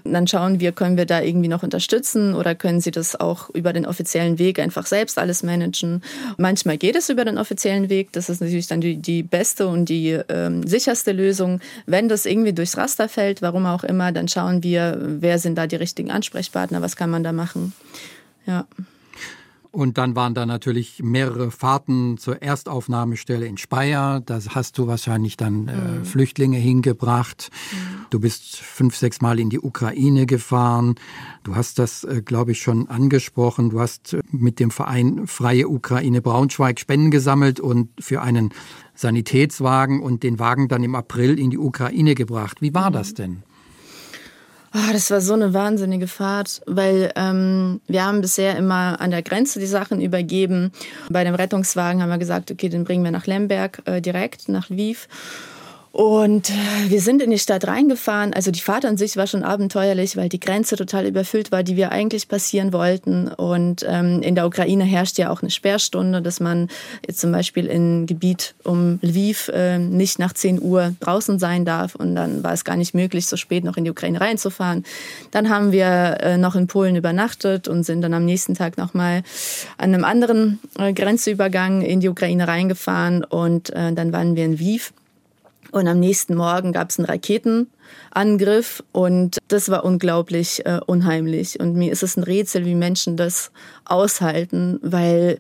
Und 0.03 0.13
dann 0.13 0.27
schauen 0.27 0.59
wir, 0.59 0.73
können 0.73 0.97
wir 0.97 1.07
da 1.07 1.21
irgendwie 1.23 1.47
noch 1.47 1.63
unterstützen 1.63 2.35
oder 2.35 2.57
können 2.57 2.81
sie 2.81 2.91
das 2.91 3.15
auch 3.15 3.49
über 3.51 3.73
den 3.73 3.87
offiziellen 3.87 4.41
Weg 4.41 4.59
einfach 4.59 4.87
selbst 4.87 5.21
alles 5.21 5.45
managen. 5.45 6.03
Manchmal 6.37 6.79
geht 6.79 6.97
es 6.97 7.09
über 7.09 7.25
den 7.25 7.39
offiziellen 7.39 7.91
Weg, 7.91 8.11
das 8.11 8.29
ist 8.29 8.41
natürlich 8.41 8.67
dann 8.67 8.81
die, 8.81 8.97
die 8.97 9.23
beste 9.23 9.69
und 9.69 9.89
die 9.89 10.19
ähm, 10.29 10.67
sicherste 10.67 11.13
Lösung. 11.13 11.61
Wenn 11.87 12.09
das 12.09 12.27
irgendwie 12.27 12.55
durchs 12.55 12.77
Raster 12.77 13.09
fällt, 13.09 13.41
warum 13.41 13.67
auch 13.67 13.85
immer, 13.85 14.11
dann 14.11 14.27
schauen 14.27 14.65
wir, 14.65 14.99
wer 15.01 15.39
sind 15.39 15.57
da 15.57 15.69
die 15.69 15.77
richtigen 15.77 16.11
Ansprechpartner, 16.11 16.83
was 16.83 16.97
kann 16.97 17.11
man 17.11 17.23
da 17.23 17.31
machen. 17.31 17.73
Ja. 18.49 18.67
Und 19.77 19.99
dann 19.99 20.17
waren 20.17 20.33
da 20.33 20.47
natürlich 20.47 21.03
mehrere 21.03 21.51
Fahrten 21.51 22.17
zur 22.17 22.41
Erstaufnahmestelle 22.41 23.45
in 23.45 23.59
Speyer. 23.59 24.23
Da 24.25 24.41
hast 24.49 24.79
du 24.79 24.87
wahrscheinlich 24.87 25.37
dann 25.37 25.69
äh, 25.69 25.77
mhm. 25.77 26.05
Flüchtlinge 26.07 26.57
hingebracht. 26.57 27.51
Mhm. 27.51 28.07
Du 28.09 28.19
bist 28.19 28.57
fünf, 28.57 28.97
sechs 28.97 29.21
Mal 29.21 29.39
in 29.39 29.51
die 29.51 29.61
Ukraine 29.61 30.25
gefahren. 30.25 30.95
Du 31.45 31.57
hast 31.57 31.79
das, 31.79 32.05
äh, 32.05 32.23
glaube 32.25 32.53
ich, 32.53 32.63
schon 32.63 32.89
angesprochen. 32.89 33.69
Du 33.69 33.79
hast 33.79 34.15
äh, 34.15 34.23
mit 34.31 34.61
dem 34.61 34.71
Verein 34.71 35.27
Freie 35.27 35.69
Ukraine 35.69 36.23
Braunschweig 36.23 36.81
Spenden 36.81 37.11
gesammelt 37.11 37.61
und 37.61 37.91
für 38.01 38.23
einen 38.23 38.55
Sanitätswagen 38.95 40.01
und 40.01 40.23
den 40.23 40.39
Wagen 40.39 40.69
dann 40.69 40.85
im 40.85 40.95
April 40.95 41.39
in 41.39 41.51
die 41.51 41.59
Ukraine 41.59 42.15
gebracht. 42.15 42.63
Wie 42.63 42.73
war 42.73 42.89
mhm. 42.89 42.95
das 42.95 43.13
denn? 43.13 43.43
Oh, 44.79 44.93
das 44.93 45.11
war 45.11 45.23
so 45.23 45.33
eine 45.33 45.55
wahnsinnige 45.55 46.07
Fahrt, 46.07 46.61
weil 46.67 47.11
ähm, 47.17 47.81
wir 47.87 48.05
haben 48.05 48.21
bisher 48.21 48.59
immer 48.59 49.01
an 49.01 49.11
der 49.11 49.23
Grenze 49.23 49.59
die 49.59 49.65
Sachen 49.65 50.03
übergeben. 50.03 50.71
Bei 51.09 51.25
dem 51.25 51.35
Rettungswagen 51.35 52.03
haben 52.03 52.11
wir 52.11 52.19
gesagt, 52.19 52.51
okay, 52.51 52.69
den 52.69 52.85
bringen 52.85 53.03
wir 53.03 53.11
nach 53.11 53.27
Lemberg 53.27 53.81
äh, 53.87 54.03
direkt, 54.03 54.51
nach 54.51 54.69
Lviv. 54.69 55.09
Und 55.97 56.51
äh, 56.51 56.91
wir 56.91 57.01
sind 57.01 57.23
in 57.23 57.31
die 57.31 57.39
Stadt 57.39 57.67
reingefahren. 57.67 58.35
Also 58.35 58.51
die 58.51 58.61
Fahrt 58.61 58.85
an 58.85 58.99
sich 58.99 59.17
war 59.17 59.27
schon 59.27 59.43
abenteuerlich, 59.43 60.15
weil 60.15 60.29
die 60.29 60.39
Grenze 60.39 60.77
total 60.77 61.07
überfüllt 61.07 61.53
war, 61.53 61.63
die 61.63 61.75
wir 61.79 61.91
eigentlich 61.91 62.29
passieren 62.29 62.75
wollten. 62.75 63.29
Und 63.29 63.83
ähm, 63.89 64.21
in 64.21 64.35
der 64.35 64.47
Ukraine 64.47 64.85
herrscht 64.85 65.17
ja 65.17 65.31
auch 65.31 65.41
eine 65.41 65.51
Sperrstunde, 65.51 66.21
dass 66.21 66.39
man 66.39 66.69
jetzt 67.07 67.21
zum 67.21 67.33
Beispiel 67.33 67.65
in 67.65 68.05
Gebiet 68.05 68.55
um 68.63 68.99
Lviv 69.01 69.49
äh, 69.55 69.79
nicht 69.79 70.19
nach 70.19 70.35
10 70.35 70.61
Uhr 70.61 70.95
draußen 71.01 71.39
sein 71.39 71.65
darf. 71.65 71.95
Und 71.95 72.15
dann 72.15 72.45
war 72.45 72.53
es 72.53 72.67
gar 72.67 72.77
nicht 72.77 72.93
möglich, 72.93 73.27
so 73.27 73.39
spät 73.39 73.65
noch 73.65 73.79
in 73.79 73.85
die 73.85 73.91
Ukraine 73.91 74.21
reinzufahren. 74.21 74.85
Dann 75.31 75.49
haben 75.49 75.73
wir 75.73 76.19
äh, 76.21 76.37
noch 76.37 76.57
in 76.57 76.67
Polen 76.67 76.97
übernachtet 76.97 77.69
und 77.69 77.85
sind 77.85 78.03
dann 78.03 78.13
am 78.13 78.27
nächsten 78.27 78.53
Tag 78.53 78.77
nochmal 78.77 79.23
an 79.79 79.95
einem 79.95 80.05
anderen 80.05 80.59
äh, 80.79 80.93
Grenzübergang 80.93 81.81
in 81.81 82.01
die 82.01 82.11
Ukraine 82.11 82.47
reingefahren. 82.47 83.25
Und 83.25 83.71
äh, 83.71 83.95
dann 83.95 84.13
waren 84.13 84.37
wir 84.37 84.45
in 84.45 84.57
Lviv. 84.57 84.93
Und 85.77 85.89
am 85.89 86.01
nächsten 86.01 86.35
Morgen 86.35 86.73
gab 86.73 86.89
es 86.89 86.99
einen 86.99 87.05
Raketenangriff 87.05 88.83
und 88.93 89.37
das 89.49 89.69
war 89.69 89.85
unglaublich 89.85 90.65
äh, 90.65 90.81
unheimlich. 90.87 91.61
Und 91.61 91.75
mir 91.75 91.93
ist 91.93 92.03
es 92.03 92.17
ein 92.17 92.23
Rätsel, 92.23 92.65
wie 92.65 92.75
Menschen 92.75 93.19
das 93.19 93.51
aushalten, 93.85 94.79
weil 94.81 95.39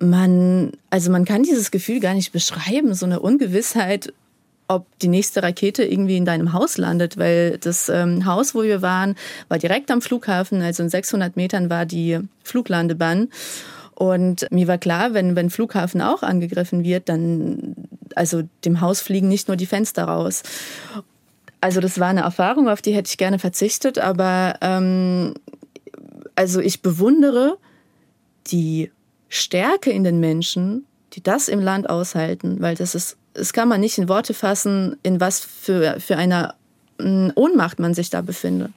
man, 0.00 0.72
also 0.90 1.12
man 1.12 1.24
kann 1.24 1.44
dieses 1.44 1.70
Gefühl 1.70 2.00
gar 2.00 2.14
nicht 2.14 2.32
beschreiben, 2.32 2.92
so 2.92 3.06
eine 3.06 3.20
Ungewissheit, 3.20 4.12
ob 4.66 4.86
die 4.98 5.06
nächste 5.06 5.44
Rakete 5.44 5.84
irgendwie 5.84 6.16
in 6.16 6.24
deinem 6.24 6.52
Haus 6.52 6.76
landet, 6.76 7.16
weil 7.16 7.58
das 7.58 7.88
ähm, 7.88 8.26
Haus, 8.26 8.56
wo 8.56 8.64
wir 8.64 8.82
waren, 8.82 9.14
war 9.46 9.58
direkt 9.58 9.92
am 9.92 10.02
Flughafen, 10.02 10.60
also 10.60 10.82
in 10.82 10.88
600 10.88 11.36
Metern 11.36 11.70
war 11.70 11.86
die 11.86 12.18
Fluglandebahn. 12.42 13.28
Und 14.00 14.50
mir 14.50 14.66
war 14.66 14.78
klar, 14.78 15.12
wenn, 15.12 15.36
wenn 15.36 15.50
Flughafen 15.50 16.00
auch 16.00 16.22
angegriffen 16.22 16.84
wird, 16.84 17.10
dann, 17.10 17.74
also 18.14 18.40
dem 18.64 18.80
Haus 18.80 19.02
fliegen 19.02 19.28
nicht 19.28 19.48
nur 19.48 19.58
die 19.58 19.66
Fenster 19.66 20.04
raus. 20.04 20.42
Also 21.60 21.82
das 21.82 22.00
war 22.00 22.08
eine 22.08 22.22
Erfahrung, 22.22 22.70
auf 22.70 22.80
die 22.80 22.94
hätte 22.94 23.10
ich 23.10 23.18
gerne 23.18 23.38
verzichtet, 23.38 23.98
aber 23.98 24.54
ähm, 24.62 25.34
also 26.34 26.60
ich 26.60 26.80
bewundere 26.80 27.58
die 28.46 28.90
Stärke 29.28 29.90
in 29.90 30.02
den 30.02 30.18
Menschen, 30.18 30.86
die 31.12 31.22
das 31.22 31.48
im 31.48 31.60
Land 31.60 31.90
aushalten, 31.90 32.56
weil 32.62 32.76
das 32.76 32.94
ist, 32.94 33.18
das 33.34 33.52
kann 33.52 33.68
man 33.68 33.82
nicht 33.82 33.98
in 33.98 34.08
Worte 34.08 34.32
fassen, 34.32 34.96
in 35.02 35.20
was 35.20 35.40
für, 35.40 36.00
für 36.00 36.16
einer 36.16 36.54
Ohnmacht 36.98 37.78
man 37.78 37.92
sich 37.92 38.08
da 38.08 38.22
befindet. 38.22 38.72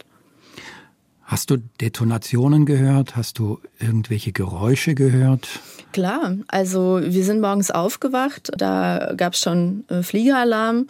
Hast 1.25 1.49
du 1.49 1.57
Detonationen 1.79 2.65
gehört? 2.65 3.15
Hast 3.15 3.39
du 3.39 3.59
irgendwelche 3.79 4.33
Geräusche 4.33 4.93
gehört? 4.93 5.47
Klar, 5.93 6.37
also 6.47 6.99
wir 7.01 7.23
sind 7.23 7.39
morgens 7.39 7.71
aufgewacht, 7.71 8.51
da 8.57 9.13
gab 9.15 9.33
es 9.33 9.41
schon 9.41 9.85
äh, 9.89 10.01
Fliegeralarm 10.01 10.87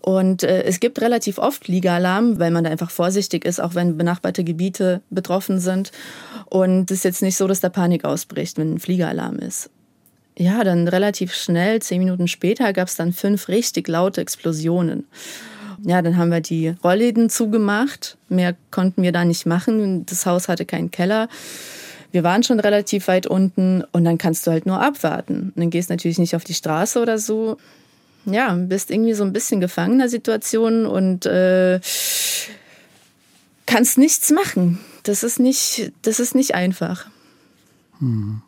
und 0.00 0.42
äh, 0.42 0.62
es 0.64 0.80
gibt 0.80 1.00
relativ 1.00 1.38
oft 1.38 1.66
Fliegeralarm, 1.66 2.38
weil 2.38 2.50
man 2.50 2.64
da 2.64 2.70
einfach 2.70 2.90
vorsichtig 2.90 3.44
ist, 3.44 3.60
auch 3.60 3.74
wenn 3.74 3.98
benachbarte 3.98 4.44
Gebiete 4.44 5.02
betroffen 5.10 5.60
sind. 5.60 5.92
Und 6.46 6.90
es 6.90 6.98
ist 6.98 7.04
jetzt 7.04 7.22
nicht 7.22 7.36
so, 7.36 7.46
dass 7.46 7.60
da 7.60 7.68
Panik 7.68 8.04
ausbricht, 8.04 8.56
wenn 8.56 8.74
ein 8.74 8.78
Fliegeralarm 8.80 9.38
ist. 9.38 9.70
Ja, 10.38 10.64
dann 10.64 10.88
relativ 10.88 11.34
schnell, 11.34 11.82
zehn 11.82 11.98
Minuten 11.98 12.26
später, 12.26 12.72
gab 12.72 12.88
es 12.88 12.96
dann 12.96 13.12
fünf 13.12 13.48
richtig 13.48 13.86
laute 13.86 14.20
Explosionen. 14.20 15.06
Ja, 15.84 16.02
dann 16.02 16.16
haben 16.16 16.30
wir 16.30 16.40
die 16.40 16.74
Rollläden 16.82 17.30
zugemacht. 17.30 18.16
Mehr 18.28 18.56
konnten 18.70 19.02
wir 19.02 19.12
da 19.12 19.24
nicht 19.24 19.46
machen. 19.46 20.04
Das 20.06 20.26
Haus 20.26 20.48
hatte 20.48 20.64
keinen 20.64 20.90
Keller. 20.90 21.28
Wir 22.10 22.24
waren 22.24 22.42
schon 22.42 22.58
relativ 22.58 23.08
weit 23.08 23.26
unten 23.26 23.84
und 23.92 24.04
dann 24.04 24.18
kannst 24.18 24.46
du 24.46 24.50
halt 24.50 24.66
nur 24.66 24.80
abwarten. 24.80 25.52
Und 25.54 25.58
dann 25.58 25.70
gehst 25.70 25.90
natürlich 25.90 26.18
nicht 26.18 26.34
auf 26.34 26.44
die 26.44 26.54
Straße 26.54 27.00
oder 27.00 27.18
so. 27.18 27.58
Ja, 28.24 28.52
bist 28.54 28.90
irgendwie 28.90 29.14
so 29.14 29.24
ein 29.24 29.32
bisschen 29.32 29.60
gefangen 29.60 29.94
in 29.94 29.98
der 29.98 30.08
Situation 30.08 30.86
und 30.86 31.26
äh, 31.26 31.80
kannst 33.66 33.98
nichts 33.98 34.30
machen. 34.30 34.78
Das 35.04 35.22
ist 35.22 35.38
nicht, 35.38 35.92
das 36.02 36.18
ist 36.18 36.34
nicht 36.34 36.54
einfach. 36.54 37.06
Hm 38.00 38.42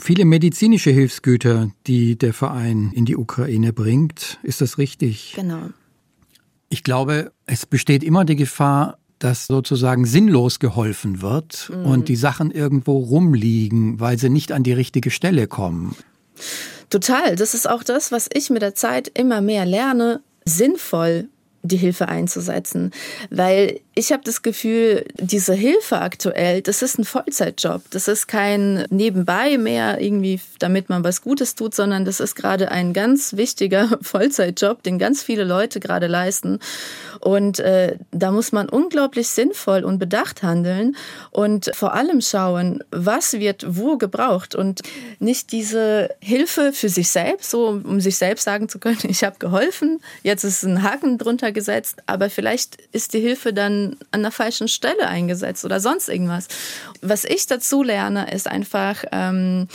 viele 0.00 0.24
medizinische 0.24 0.90
Hilfsgüter, 0.90 1.70
die 1.86 2.16
der 2.16 2.32
Verein 2.32 2.92
in 2.94 3.04
die 3.04 3.16
Ukraine 3.16 3.72
bringt. 3.72 4.38
Ist 4.42 4.60
das 4.60 4.78
richtig? 4.78 5.32
Genau. 5.36 5.70
Ich 6.68 6.84
glaube, 6.84 7.32
es 7.46 7.66
besteht 7.66 8.02
immer 8.04 8.24
die 8.24 8.36
Gefahr, 8.36 8.98
dass 9.18 9.46
sozusagen 9.46 10.04
sinnlos 10.04 10.58
geholfen 10.58 11.22
wird 11.22 11.70
mhm. 11.74 11.86
und 11.86 12.08
die 12.08 12.16
Sachen 12.16 12.50
irgendwo 12.50 12.98
rumliegen, 12.98 13.98
weil 14.00 14.18
sie 14.18 14.30
nicht 14.30 14.52
an 14.52 14.62
die 14.62 14.72
richtige 14.72 15.10
Stelle 15.10 15.46
kommen. 15.46 15.96
Total. 16.90 17.36
Das 17.36 17.54
ist 17.54 17.68
auch 17.68 17.82
das, 17.82 18.12
was 18.12 18.28
ich 18.32 18.50
mit 18.50 18.62
der 18.62 18.74
Zeit 18.74 19.10
immer 19.14 19.40
mehr 19.40 19.66
lerne, 19.66 20.22
sinnvoll 20.44 21.28
die 21.62 21.76
Hilfe 21.76 22.08
einzusetzen. 22.08 22.92
Weil 23.30 23.80
ich 23.98 24.12
habe 24.12 24.22
das 24.22 24.42
Gefühl, 24.42 25.04
diese 25.14 25.54
Hilfe 25.54 25.98
aktuell, 25.98 26.62
das 26.62 26.82
ist 26.82 27.00
ein 27.00 27.04
Vollzeitjob. 27.04 27.82
Das 27.90 28.06
ist 28.06 28.28
kein 28.28 28.86
Nebenbei 28.90 29.58
mehr 29.58 30.00
irgendwie, 30.00 30.40
damit 30.60 30.88
man 30.88 31.02
was 31.02 31.20
Gutes 31.20 31.56
tut, 31.56 31.74
sondern 31.74 32.04
das 32.04 32.20
ist 32.20 32.36
gerade 32.36 32.70
ein 32.70 32.92
ganz 32.92 33.34
wichtiger 33.34 33.98
Vollzeitjob, 34.00 34.84
den 34.84 35.00
ganz 35.00 35.24
viele 35.24 35.42
Leute 35.42 35.80
gerade 35.80 36.06
leisten. 36.06 36.60
Und 37.18 37.58
äh, 37.58 37.96
da 38.12 38.30
muss 38.30 38.52
man 38.52 38.68
unglaublich 38.68 39.26
sinnvoll 39.30 39.82
und 39.82 39.98
bedacht 39.98 40.44
handeln 40.44 40.94
und 41.32 41.72
vor 41.74 41.92
allem 41.94 42.20
schauen, 42.20 42.84
was 42.92 43.32
wird 43.32 43.64
wo 43.68 43.96
gebraucht 43.98 44.54
und 44.54 44.82
nicht 45.18 45.50
diese 45.50 46.10
Hilfe 46.20 46.72
für 46.72 46.88
sich 46.88 47.08
selbst, 47.08 47.50
so 47.50 47.80
um 47.82 48.00
sich 48.00 48.16
selbst 48.16 48.44
sagen 48.44 48.68
zu 48.68 48.78
können, 48.78 48.98
ich 49.08 49.24
habe 49.24 49.40
geholfen, 49.40 50.00
jetzt 50.22 50.44
ist 50.44 50.62
ein 50.62 50.84
Haken 50.84 51.18
drunter 51.18 51.50
gesetzt, 51.50 51.96
aber 52.06 52.30
vielleicht 52.30 52.76
ist 52.92 53.12
die 53.14 53.20
Hilfe 53.20 53.52
dann 53.52 53.87
an 54.10 54.22
der 54.22 54.30
falschen 54.30 54.68
Stelle 54.68 55.08
eingesetzt 55.08 55.64
oder 55.64 55.80
sonst 55.80 56.08
irgendwas. 56.08 56.48
Was 57.00 57.24
ich 57.24 57.46
dazu 57.46 57.82
lerne, 57.82 58.30
ist 58.30 58.46
einfach 58.46 59.04
ähm, 59.12 59.68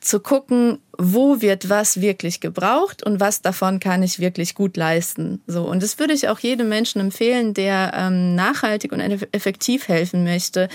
zu 0.00 0.18
gucken, 0.20 0.78
wo 0.96 1.40
wird 1.42 1.68
was 1.68 2.00
wirklich 2.00 2.40
gebraucht 2.40 3.02
und 3.02 3.20
was 3.20 3.42
davon 3.42 3.80
kann 3.80 4.02
ich 4.02 4.18
wirklich 4.18 4.54
gut 4.54 4.76
leisten. 4.76 5.42
So 5.46 5.64
und 5.64 5.82
das 5.82 5.98
würde 5.98 6.14
ich 6.14 6.28
auch 6.28 6.38
jedem 6.38 6.70
Menschen 6.70 7.00
empfehlen, 7.00 7.52
der 7.52 7.92
ähm, 7.94 8.34
nachhaltig 8.34 8.92
und 8.92 9.00
effektiv 9.00 9.88
helfen 9.88 10.24
möchte, 10.24 10.68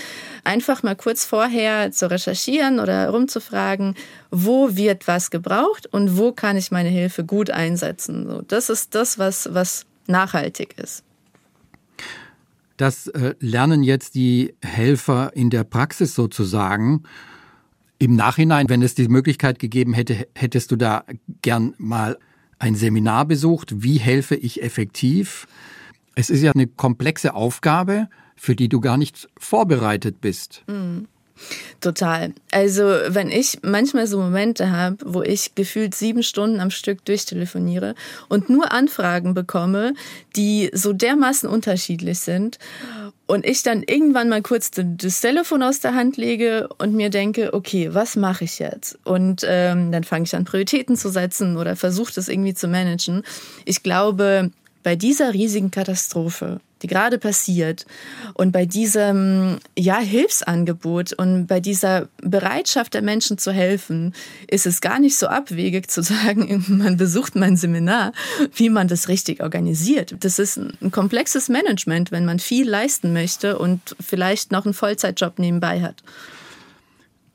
einfach 0.44 0.84
mal 0.84 0.94
kurz 0.94 1.24
vorher 1.24 1.90
zu 1.90 2.08
recherchieren 2.08 2.78
oder 2.78 3.10
rumzufragen, 3.10 3.96
wo 4.30 4.76
wird 4.76 5.08
was 5.08 5.30
gebraucht 5.30 5.88
und 5.92 6.16
wo 6.16 6.30
kann 6.32 6.56
ich 6.56 6.70
meine 6.70 6.90
Hilfe 6.90 7.24
gut 7.24 7.50
einsetzen. 7.50 8.28
So, 8.28 8.42
das 8.42 8.70
ist 8.70 8.94
das, 8.94 9.18
was 9.18 9.48
was 9.52 9.86
nachhaltig 10.06 10.78
ist. 10.78 11.05
Das 12.76 13.06
äh, 13.08 13.34
lernen 13.40 13.82
jetzt 13.82 14.14
die 14.14 14.54
Helfer 14.62 15.34
in 15.34 15.50
der 15.50 15.64
Praxis 15.64 16.14
sozusagen. 16.14 17.04
Im 17.98 18.14
Nachhinein, 18.14 18.68
wenn 18.68 18.82
es 18.82 18.94
die 18.94 19.08
Möglichkeit 19.08 19.58
gegeben 19.58 19.94
hätte, 19.94 20.28
hättest 20.34 20.70
du 20.70 20.76
da 20.76 21.04
gern 21.40 21.74
mal 21.78 22.18
ein 22.58 22.74
Seminar 22.74 23.24
besucht. 23.24 23.82
Wie 23.82 23.98
helfe 23.98 24.34
ich 24.34 24.62
effektiv? 24.62 25.46
Es 26.14 26.30
ist 26.30 26.42
ja 26.42 26.52
eine 26.52 26.66
komplexe 26.66 27.34
Aufgabe, 27.34 28.08
für 28.36 28.54
die 28.54 28.68
du 28.68 28.80
gar 28.80 28.96
nicht 28.96 29.28
vorbereitet 29.38 30.20
bist. 30.20 30.64
Mhm. 30.66 31.08
Total. 31.80 32.32
Also 32.50 32.82
wenn 33.08 33.30
ich 33.30 33.58
manchmal 33.62 34.06
so 34.06 34.18
Momente 34.18 34.70
habe, 34.70 34.96
wo 35.04 35.22
ich 35.22 35.54
gefühlt 35.54 35.94
sieben 35.94 36.22
Stunden 36.22 36.60
am 36.60 36.70
Stück 36.70 37.04
durchtelefoniere 37.04 37.94
und 38.28 38.48
nur 38.48 38.72
Anfragen 38.72 39.34
bekomme, 39.34 39.94
die 40.34 40.70
so 40.72 40.92
dermaßen 40.92 41.48
unterschiedlich 41.48 42.18
sind 42.20 42.58
und 43.26 43.44
ich 43.44 43.62
dann 43.62 43.82
irgendwann 43.82 44.28
mal 44.28 44.42
kurz 44.42 44.70
das 44.72 45.20
Telefon 45.20 45.62
aus 45.62 45.80
der 45.80 45.94
Hand 45.94 46.16
lege 46.16 46.68
und 46.78 46.94
mir 46.94 47.10
denke, 47.10 47.52
okay, 47.52 47.92
was 47.92 48.16
mache 48.16 48.44
ich 48.44 48.58
jetzt? 48.58 48.98
Und 49.04 49.42
ähm, 49.46 49.92
dann 49.92 50.04
fange 50.04 50.24
ich 50.24 50.34
an, 50.34 50.44
Prioritäten 50.44 50.96
zu 50.96 51.10
setzen 51.10 51.56
oder 51.56 51.76
versuche 51.76 52.14
das 52.14 52.28
irgendwie 52.28 52.54
zu 52.54 52.68
managen. 52.68 53.22
Ich 53.64 53.82
glaube, 53.82 54.50
bei 54.82 54.96
dieser 54.96 55.34
riesigen 55.34 55.70
Katastrophe 55.70 56.60
die 56.82 56.86
gerade 56.86 57.18
passiert 57.18 57.86
und 58.34 58.52
bei 58.52 58.66
diesem 58.66 59.58
ja 59.78 59.98
Hilfsangebot 59.98 61.12
und 61.14 61.46
bei 61.46 61.60
dieser 61.60 62.08
Bereitschaft 62.18 62.94
der 62.94 63.02
Menschen 63.02 63.38
zu 63.38 63.52
helfen, 63.52 64.14
ist 64.48 64.66
es 64.66 64.80
gar 64.80 64.98
nicht 64.98 65.16
so 65.16 65.26
abwegig 65.28 65.90
zu 65.90 66.02
sagen, 66.02 66.64
man 66.68 66.96
besucht 66.96 67.34
mein 67.34 67.56
Seminar, 67.56 68.12
wie 68.54 68.68
man 68.68 68.88
das 68.88 69.08
richtig 69.08 69.42
organisiert. 69.42 70.16
Das 70.20 70.38
ist 70.38 70.58
ein 70.58 70.90
komplexes 70.90 71.48
Management, 71.48 72.12
wenn 72.12 72.24
man 72.24 72.38
viel 72.38 72.68
leisten 72.68 73.12
möchte 73.12 73.58
und 73.58 73.96
vielleicht 74.00 74.52
noch 74.52 74.64
einen 74.64 74.74
Vollzeitjob 74.74 75.38
nebenbei 75.38 75.80
hat. 75.82 76.02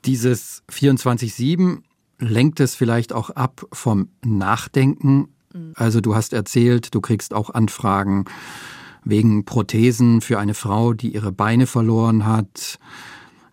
Dieses 0.04 0.62
24/7 0.70 1.82
lenkt 2.18 2.60
es 2.60 2.74
vielleicht 2.74 3.12
auch 3.12 3.30
ab 3.30 3.66
vom 3.72 4.08
Nachdenken. 4.24 5.28
Mhm. 5.52 5.72
Also 5.74 6.00
du 6.00 6.14
hast 6.14 6.32
erzählt, 6.32 6.94
du 6.94 7.00
kriegst 7.00 7.34
auch 7.34 7.50
Anfragen 7.50 8.24
wegen 9.04 9.44
Prothesen 9.44 10.20
für 10.20 10.38
eine 10.38 10.54
Frau, 10.54 10.92
die 10.92 11.14
ihre 11.14 11.32
Beine 11.32 11.66
verloren 11.66 12.26
hat. 12.26 12.78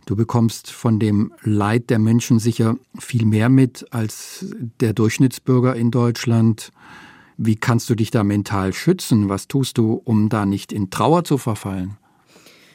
Du 0.05 0.15
bekommst 0.15 0.71
von 0.71 0.97
dem 0.99 1.31
Leid 1.43 1.91
der 1.91 1.99
Menschen 1.99 2.39
sicher 2.39 2.75
viel 2.97 3.25
mehr 3.25 3.47
mit 3.47 3.85
als 3.91 4.43
der 4.79 4.93
Durchschnittsbürger 4.93 5.75
in 5.75 5.91
Deutschland. 5.91 6.71
Wie 7.37 7.55
kannst 7.55 7.91
du 7.91 7.95
dich 7.95 8.09
da 8.09 8.23
mental 8.23 8.73
schützen? 8.73 9.29
Was 9.29 9.47
tust 9.47 9.77
du, 9.77 9.93
um 10.03 10.29
da 10.29 10.47
nicht 10.47 10.73
in 10.73 10.89
Trauer 10.89 11.23
zu 11.25 11.37
verfallen? 11.37 11.98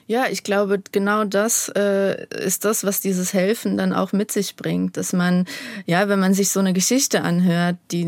Ja, 0.07 0.27
ich 0.29 0.45
glaube, 0.45 0.83
genau 0.93 1.25
das 1.25 1.71
äh, 1.75 2.27
ist 2.27 2.67
das, 2.67 2.85
was 2.85 3.01
dieses 3.01 3.33
Helfen 3.33 3.79
dann 3.79 3.95
auch 3.95 4.13
mit 4.13 4.31
sich 4.31 4.55
bringt. 4.55 4.99
Dass 4.99 5.15
man, 5.15 5.47
ja, 5.87 6.09
wenn 6.09 6.21
man 6.21 6.35
sich 6.35 6.51
so 6.51 6.61
eine 6.61 6.75
Geschichte 6.75 7.23
anhört, 7.23 7.77
die, 7.91 8.05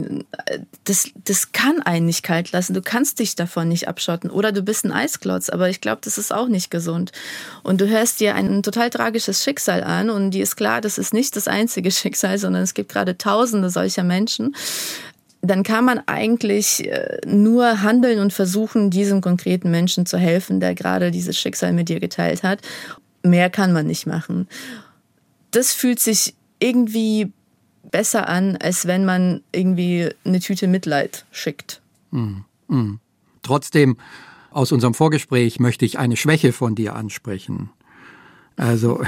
äh, 0.46 0.60
das, 0.84 1.10
das 1.24 1.52
kann 1.52 1.80
einen 1.80 2.04
nicht 2.04 2.22
kalt 2.22 2.52
lassen. 2.52 2.74
Du 2.74 2.82
kannst 2.82 3.18
dich 3.18 3.34
davon 3.34 3.68
nicht 3.68 3.88
abschotten. 3.88 4.28
Oder 4.30 4.52
du 4.52 4.60
bist 4.60 4.84
ein 4.84 4.92
Eisklotz. 4.92 5.48
Aber 5.48 5.70
ich 5.70 5.80
glaube, 5.80 6.00
das 6.04 6.18
ist 6.18 6.34
auch 6.34 6.48
nicht 6.48 6.70
gesund. 6.70 7.12
Und 7.62 7.80
du 7.80 7.88
hörst 7.88 8.20
dir 8.20 8.34
ein 8.34 8.62
total 8.62 8.90
tragisches 8.90 9.42
Schicksal 9.42 9.82
an. 9.82 10.10
Und 10.10 10.32
dir 10.32 10.42
ist 10.42 10.56
klar, 10.56 10.82
das 10.82 10.98
ist 10.98 11.14
nicht 11.14 11.34
das 11.34 11.48
einzige 11.48 11.90
Schicksal, 11.92 12.36
sondern 12.36 12.62
es 12.62 12.74
gibt 12.74 12.92
gerade 12.92 13.16
Tausende 13.16 13.70
solcher 13.70 14.04
Menschen 14.04 14.54
dann 15.42 15.62
kann 15.62 15.84
man 15.84 16.00
eigentlich 16.06 16.86
äh, 16.86 17.20
nur 17.26 17.82
handeln 17.82 18.18
und 18.20 18.32
versuchen, 18.32 18.90
diesem 18.90 19.20
konkreten 19.20 19.70
Menschen 19.70 20.06
zu 20.06 20.18
helfen, 20.18 20.60
der 20.60 20.74
gerade 20.74 21.10
dieses 21.10 21.38
Schicksal 21.38 21.72
mit 21.72 21.88
dir 21.88 22.00
geteilt 22.00 22.42
hat. 22.42 22.60
Mehr 23.22 23.50
kann 23.50 23.72
man 23.72 23.86
nicht 23.86 24.06
machen. 24.06 24.48
Das 25.50 25.72
fühlt 25.72 26.00
sich 26.00 26.34
irgendwie 26.58 27.32
besser 27.90 28.28
an, 28.28 28.56
als 28.56 28.86
wenn 28.86 29.04
man 29.04 29.42
irgendwie 29.52 30.10
eine 30.24 30.40
Tüte 30.40 30.66
Mitleid 30.66 31.24
schickt. 31.30 31.80
Mm, 32.10 32.38
mm. 32.68 32.98
Trotzdem, 33.42 33.96
aus 34.50 34.72
unserem 34.72 34.94
Vorgespräch 34.94 35.60
möchte 35.60 35.84
ich 35.84 35.98
eine 35.98 36.16
Schwäche 36.16 36.52
von 36.52 36.74
dir 36.74 36.94
ansprechen. 36.94 37.70
Also, 38.56 39.02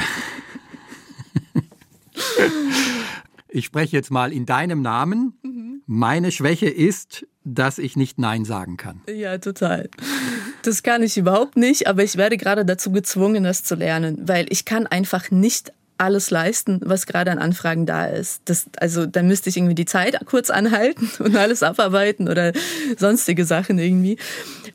ich 3.49 3.65
spreche 3.65 3.97
jetzt 3.97 4.11
mal 4.11 4.33
in 4.33 4.47
deinem 4.47 4.83
Namen. 4.83 5.78
Meine 5.91 6.33
Schwäche 6.33 6.69
ist, 6.69 7.27
dass 7.45 7.79
ich 7.79 7.97
nicht 7.97 8.19
Nein 8.19 8.45
sagen 8.45 8.77
kann. 8.77 9.01
Ja, 9.09 9.39
total. 9.39 9.89
Das 10.63 10.83
kann 10.83 11.03
ich 11.03 11.17
überhaupt 11.17 11.57
nicht, 11.57 11.87
aber 11.87 12.05
ich 12.05 12.19
werde 12.19 12.37
gerade 12.37 12.67
dazu 12.67 12.93
gezwungen, 12.93 13.43
das 13.43 13.65
zu 13.65 13.75
lernen, 13.75 14.19
weil 14.29 14.45
ich 14.51 14.67
kann 14.67 14.87
einfach 14.87 15.31
nicht 15.31 15.73
alles 15.97 16.31
leisten, 16.31 16.81
was 16.85 17.07
gerade 17.07 17.31
an 17.31 17.39
Anfragen 17.39 17.87
da 17.87 18.05
ist. 18.05 18.43
Das, 18.45 18.67
also 18.79 19.07
da 19.07 19.23
müsste 19.23 19.49
ich 19.49 19.57
irgendwie 19.57 19.75
die 19.75 19.87
Zeit 19.87 20.19
kurz 20.27 20.51
anhalten 20.51 21.09
und 21.21 21.35
alles 21.35 21.63
abarbeiten 21.63 22.29
oder 22.29 22.53
sonstige 22.99 23.47
Sachen 23.47 23.79
irgendwie. 23.79 24.19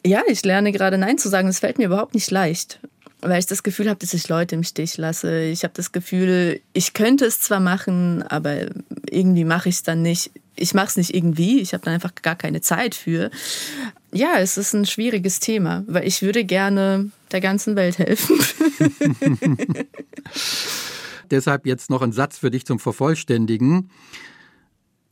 Ja, 0.04 0.24
ich 0.28 0.44
lerne 0.44 0.72
gerade 0.72 0.98
Nein 0.98 1.20
zu 1.20 1.30
sagen. 1.30 1.46
Das 1.46 1.60
fällt 1.60 1.78
mir 1.78 1.86
überhaupt 1.86 2.16
nicht 2.16 2.32
leicht 2.32 2.80
weil 3.26 3.40
ich 3.40 3.46
das 3.46 3.64
Gefühl 3.64 3.90
habe, 3.90 4.00
dass 4.00 4.14
ich 4.14 4.28
Leute 4.28 4.56
im 4.56 4.64
Stich 4.64 4.98
lasse. 4.98 5.44
Ich 5.44 5.64
habe 5.64 5.74
das 5.76 5.92
Gefühl, 5.92 6.60
ich 6.74 6.94
könnte 6.94 7.26
es 7.26 7.40
zwar 7.40 7.60
machen, 7.60 8.22
aber 8.24 8.68
irgendwie 9.10 9.46
mache 9.46 9.70
ich 9.70 9.76
es 9.76 9.84
dann 9.84 10.02
nicht. 10.02 10.32
Ich 10.56 10.74
mache 10.74 10.88
es 10.88 10.98
nicht 10.98 11.16
irgendwie, 11.16 11.60
ich 11.60 11.74
habe 11.74 11.84
dann 11.84 11.94
einfach 11.94 12.14
gar 12.22 12.36
keine 12.36 12.62
Zeit 12.62 12.96
für. 12.96 13.32
Ja, 14.12 14.38
es 14.38 14.58
ist 14.58 14.74
ein 14.74 14.86
schwieriges 14.86 15.40
Thema, 15.40 15.84
weil 15.88 16.08
ich 16.08 16.22
würde 16.22 16.46
gerne 16.46 17.10
der 17.32 17.42
ganzen 17.42 17.76
Welt 17.76 17.98
helfen. 17.98 18.40
Deshalb 21.32 21.66
jetzt 21.66 21.90
noch 21.90 22.02
ein 22.02 22.12
Satz 22.12 22.38
für 22.38 22.52
dich 22.52 22.66
zum 22.66 22.78
Vervollständigen. 22.78 23.90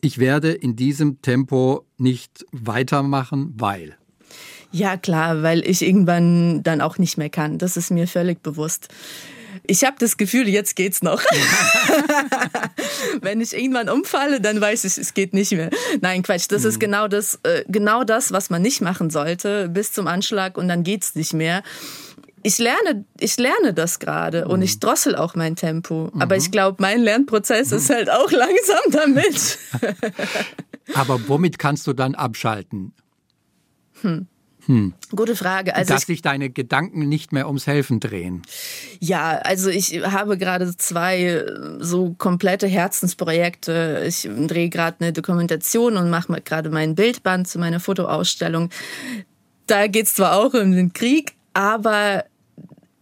Ich 0.01 0.19
werde 0.19 0.51
in 0.51 0.75
diesem 0.75 1.21
Tempo 1.21 1.85
nicht 1.97 2.45
weitermachen, 2.51 3.53
weil. 3.57 3.97
Ja, 4.71 4.97
klar, 4.97 5.43
weil 5.43 5.67
ich 5.67 5.81
irgendwann 5.81 6.63
dann 6.63 6.81
auch 6.81 6.97
nicht 6.97 7.17
mehr 7.17 7.29
kann. 7.29 7.57
Das 7.57 7.77
ist 7.77 7.91
mir 7.91 8.07
völlig 8.07 8.41
bewusst. 8.41 8.89
Ich 9.67 9.83
habe 9.83 9.95
das 9.99 10.17
Gefühl, 10.17 10.49
jetzt 10.49 10.75
geht's 10.75 11.01
noch. 11.01 11.21
Wenn 13.21 13.41
ich 13.41 13.53
irgendwann 13.53 13.89
umfalle, 13.89 14.41
dann 14.41 14.59
weiß 14.59 14.83
ich, 14.85 14.97
es 14.97 15.13
geht 15.13 15.33
nicht 15.33 15.51
mehr. 15.51 15.69
Nein, 16.01 16.23
Quatsch. 16.23 16.47
Das 16.49 16.63
mhm. 16.63 16.69
ist 16.69 16.79
genau 16.79 17.07
das, 17.07 17.39
äh, 17.43 17.63
genau 17.67 18.03
das, 18.03 18.31
was 18.31 18.49
man 18.49 18.61
nicht 18.61 18.81
machen 18.81 19.09
sollte, 19.09 19.69
bis 19.69 19.91
zum 19.91 20.07
Anschlag 20.07 20.57
und 20.57 20.67
dann 20.67 20.83
geht's 20.83 21.15
nicht 21.15 21.33
mehr. 21.33 21.63
Ich 22.43 22.57
lerne, 22.57 23.05
ich 23.19 23.37
lerne 23.37 23.73
das 23.73 23.99
gerade 23.99 24.45
mhm. 24.45 24.51
und 24.51 24.61
ich 24.61 24.79
drossel 24.79 25.15
auch 25.15 25.35
mein 25.35 25.55
Tempo. 25.55 26.09
Mhm. 26.13 26.21
Aber 26.21 26.35
ich 26.35 26.51
glaube, 26.51 26.77
mein 26.81 27.01
Lernprozess 27.01 27.71
ist 27.71 27.89
mhm. 27.89 27.93
halt 27.93 28.09
auch 28.09 28.31
langsam 28.31 28.79
damit. 28.89 29.59
Aber 30.93 31.27
womit 31.27 31.59
kannst 31.59 31.87
du 31.87 31.93
dann 31.93 32.15
abschalten? 32.15 32.93
Hm. 34.01 34.27
Hm. 34.65 34.93
Gute 35.15 35.35
Frage. 35.35 35.75
Also 35.75 35.93
Dass 35.93 36.03
sich 36.03 36.21
deine 36.21 36.49
Gedanken 36.49 37.09
nicht 37.09 37.31
mehr 37.31 37.47
ums 37.47 37.67
Helfen 37.67 37.99
drehen. 37.99 38.43
Ja, 38.99 39.37
also 39.37 39.69
ich 39.69 40.01
habe 40.03 40.37
gerade 40.37 40.75
zwei 40.77 41.23
äh, 41.23 41.45
so 41.79 42.13
komplette 42.17 42.67
Herzensprojekte. 42.67 44.03
Ich 44.07 44.29
drehe 44.47 44.69
gerade 44.69 44.97
eine 44.99 45.13
Dokumentation 45.13 45.97
und 45.97 46.09
mache 46.09 46.41
gerade 46.41 46.69
mein 46.69 46.95
Bildband 46.95 47.47
zu 47.47 47.59
meiner 47.59 47.79
Fotoausstellung. 47.79 48.69
Da 49.67 49.87
geht 49.87 50.05
es 50.05 50.15
zwar 50.15 50.37
auch 50.37 50.53
um 50.53 50.71
den 50.71 50.93
Krieg, 50.93 51.33
aber 51.53 52.25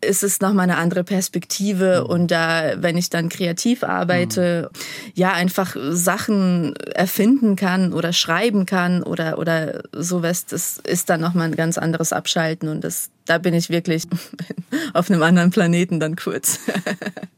ist 0.01 0.23
es 0.23 0.39
nochmal 0.39 0.63
eine 0.63 0.77
andere 0.77 1.03
Perspektive 1.03 2.01
mhm. 2.03 2.09
und 2.09 2.31
da, 2.31 2.81
wenn 2.81 2.97
ich 2.97 3.09
dann 3.09 3.29
kreativ 3.29 3.83
arbeite, 3.83 4.69
mhm. 4.71 4.79
ja, 5.15 5.33
einfach 5.33 5.75
Sachen 5.91 6.75
erfinden 6.75 7.55
kann 7.55 7.93
oder 7.93 8.13
schreiben 8.13 8.65
kann 8.65 9.03
oder, 9.03 9.37
oder 9.37 9.83
sowas, 9.93 10.45
das 10.45 10.77
ist 10.77 11.09
dann 11.09 11.21
nochmal 11.21 11.47
ein 11.47 11.55
ganz 11.55 11.77
anderes 11.77 12.13
Abschalten 12.13 12.69
und 12.69 12.83
das, 12.83 13.09
da 13.25 13.37
bin 13.37 13.53
ich 13.53 13.69
wirklich 13.69 14.03
auf 14.93 15.09
einem 15.09 15.23
anderen 15.23 15.51
Planeten 15.51 15.99
dann 15.99 16.15
kurz. 16.15 16.59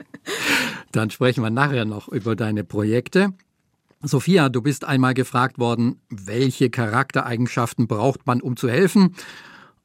dann 0.92 1.10
sprechen 1.10 1.44
wir 1.44 1.50
nachher 1.50 1.86
noch 1.86 2.08
über 2.08 2.36
deine 2.36 2.64
Projekte. 2.64 3.34
Sophia, 4.04 4.50
du 4.50 4.62
bist 4.62 4.84
einmal 4.84 5.14
gefragt 5.14 5.60
worden, 5.60 6.02
welche 6.10 6.72
Charaktereigenschaften 6.72 7.88
braucht 7.88 8.26
man, 8.26 8.42
um 8.42 8.58
zu 8.58 8.68
helfen? 8.68 9.16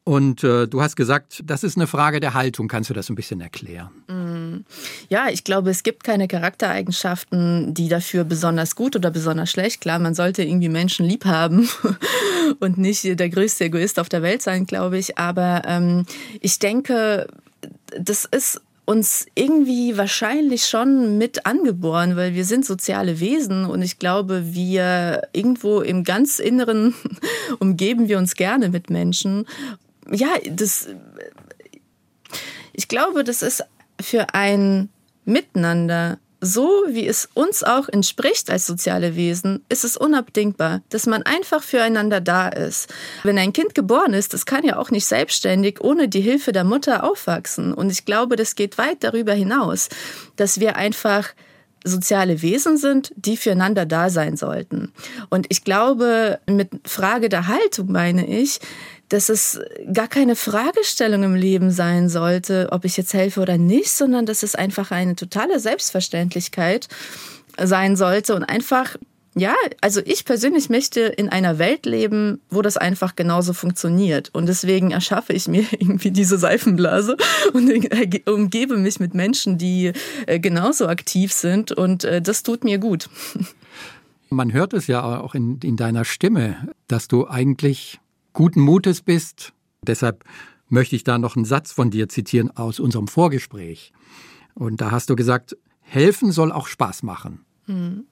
Und 0.09 0.45
äh, 0.45 0.69
du 0.69 0.83
hast 0.83 0.95
gesagt, 0.95 1.43
das 1.45 1.65
ist 1.65 1.77
eine 1.77 1.89
Frage 1.89 2.21
der 2.21 2.33
Haltung. 2.33 2.69
Kannst 2.69 2.89
du 2.89 2.95
das 2.95 3.11
ein 3.11 3.17
bisschen 3.17 3.41
erklären? 3.41 3.91
Mm. 4.07 4.65
Ja, 5.09 5.27
ich 5.31 5.43
glaube, 5.43 5.71
es 5.71 5.83
gibt 5.83 6.05
keine 6.05 6.29
Charaktereigenschaften, 6.29 7.75
die 7.75 7.89
dafür 7.89 8.23
besonders 8.23 8.77
gut 8.77 8.95
oder 8.95 9.11
besonders 9.11 9.51
schlecht. 9.51 9.81
Klar, 9.81 9.99
man 9.99 10.15
sollte 10.15 10.45
irgendwie 10.45 10.69
Menschen 10.69 11.07
lieb 11.07 11.25
haben 11.25 11.69
und 12.61 12.79
nicht 12.79 13.19
der 13.19 13.29
größte 13.29 13.65
Egoist 13.65 13.99
auf 13.99 14.09
der 14.09 14.23
Welt 14.23 14.43
sein, 14.43 14.67
glaube 14.67 14.97
ich. 14.97 15.19
Aber 15.19 15.63
ähm, 15.67 16.07
ich 16.41 16.61
denke, 16.61 17.27
das 17.99 18.27
ist 18.27 18.61
uns 18.85 19.27
irgendwie 19.35 19.97
wahrscheinlich 19.97 20.67
schon 20.67 21.19
mit 21.19 21.47
angeboren, 21.47 22.15
weil 22.15 22.35
wir 22.35 22.45
sind 22.45 22.65
soziale 22.65 23.19
Wesen 23.19 23.65
und 23.65 23.83
ich 23.83 23.99
glaube, 23.99 24.55
wir 24.55 25.23
irgendwo 25.33 25.81
im 25.81 26.05
ganz 26.05 26.39
Inneren 26.39 26.95
umgeben 27.59 28.07
wir 28.07 28.19
uns 28.19 28.37
gerne 28.37 28.69
mit 28.69 28.89
Menschen 28.89 29.47
ja, 30.11 30.29
das, 30.51 30.89
ich 32.73 32.89
glaube, 32.89 33.25
das 33.25 33.43
ist 33.43 33.65
für 34.01 34.35
ein 34.35 34.89
Miteinander 35.25 36.19
so 36.41 36.85
wie 36.89 37.07
es 37.07 37.29
uns 37.35 37.63
auch 37.63 37.89
entspricht 37.89 38.51
als 38.51 38.67
soziale 38.67 39.17
Wesen, 39.17 39.65
ist 39.69 39.85
es 39.85 39.97
unabdingbar, 39.97 40.83
dass 40.91 41.07
man 41.07 41.23
einfach 41.23 41.63
füreinander 41.63 42.21
da 42.21 42.49
ist. 42.49 42.93
Wenn 43.23 43.39
ein 43.39 43.53
Kind 43.53 43.75
geboren 43.75 44.13
ist, 44.13 44.35
das 44.35 44.47
kann 44.47 44.65
ja 44.65 44.79
auch 44.79 44.91
nicht 44.91 45.07
selbstständig 45.07 45.81
ohne 45.81 46.09
die 46.09 46.21
Hilfe 46.21 46.53
der 46.53 46.65
Mutter 46.65 47.05
aufwachsen. 47.05 47.73
Und 47.73 47.91
ich 47.91 48.05
glaube, 48.05 48.37
das 48.37 48.55
geht 48.55 48.79
weit 48.79 49.03
darüber 49.03 49.33
hinaus, 49.33 49.89
dass 50.37 50.61
wir 50.61 50.77
einfach 50.77 51.35
soziale 51.85 52.43
Wesen 52.43 52.77
sind, 52.77 53.13
die 53.17 53.37
füreinander 53.37 53.87
da 53.87 54.11
sein 54.11 54.37
sollten. 54.37 54.93
Und 55.31 55.47
ich 55.51 55.63
glaube, 55.63 56.41
mit 56.49 56.71
Frage 56.85 57.29
der 57.29 57.47
Haltung 57.47 57.93
meine 57.93 58.27
ich, 58.27 58.59
dass 59.09 59.29
es 59.29 59.61
gar 59.93 60.09
keine 60.09 60.37
Fragestellung 60.37 61.23
im 61.23 61.35
Leben 61.35 61.71
sein 61.71 62.09
sollte, 62.09 62.69
ob 62.73 62.85
ich 62.85 62.97
jetzt 62.97 63.15
helfe 63.15 63.41
oder 63.41 63.59
nicht, 63.59 63.91
sondern 63.91 64.27
dass 64.27 64.43
es 64.43 64.55
einfach 64.55 64.91
eine 64.91 65.17
totale 65.17 65.61
Selbstverständlichkeit 65.61 66.89
sein 67.59 67.97
sollte 67.97 68.35
und 68.35 68.45
einfach 68.45 68.97
ja, 69.39 69.55
also 69.83 70.01
ich 70.03 70.25
persönlich 70.25 70.71
möchte 70.71 71.01
in 71.01 71.29
einer 71.29 71.59
Welt 71.59 71.85
leben, 71.85 72.41
wo 72.49 72.63
das 72.63 72.79
einfach 72.79 73.17
genauso 73.17 73.53
funktioniert. 73.53 74.31
Und 74.33 74.47
deswegen 74.47 74.93
erschaffe 74.93 75.35
ich 75.35 75.47
mir 75.47 75.67
irgendwie 75.73 76.11
diese 76.11 76.39
Seifenblase 76.39 77.19
und 77.53 77.71
umgebe 78.27 78.79
mich 78.79 78.99
mit 78.99 79.13
Menschen, 79.13 79.59
die 79.59 79.93
äh, 80.27 80.41
genauso 80.41 80.89
aktiv 80.89 81.35
sind. 81.35 81.71
Und 81.71 82.05
äh, 82.05 82.23
das 82.23 82.45
tut 82.45 82.65
mir 82.65 82.79
gut. 82.79 83.11
Man 84.31 84.55
hört 84.55 84.73
es 84.73 84.87
ja 84.87 85.21
auch 85.21 85.35
in, 85.35 85.61
in 85.63 85.77
deiner 85.77 86.07
Stimme, 86.07 86.57
dass 86.89 87.07
du 87.07 87.29
eigentlich 87.29 88.01
guten 88.37 88.61
Mutes 88.61 89.01
bist. 89.01 89.55
Deshalb 89.83 90.23
möchte 90.69 90.95
ich 90.95 91.05
da 91.05 91.17
noch 91.19 91.37
einen 91.37 91.47
Satz 91.47 91.73
von 91.73 91.91
dir 91.91 92.09
zitieren 92.09 92.55
aus 92.55 92.79
unserem 92.79 93.09
Vorgespräch. 93.09 93.93
Und 94.55 94.81
da 94.81 94.91
hast 94.91 95.09
du 95.09 95.17
gesagt, 95.17 95.57
helfen 95.81 96.31
soll 96.33 96.53
auch 96.53 96.67
Spaß 96.67 97.03
machen. 97.03 97.47
Mhm. 97.67 98.05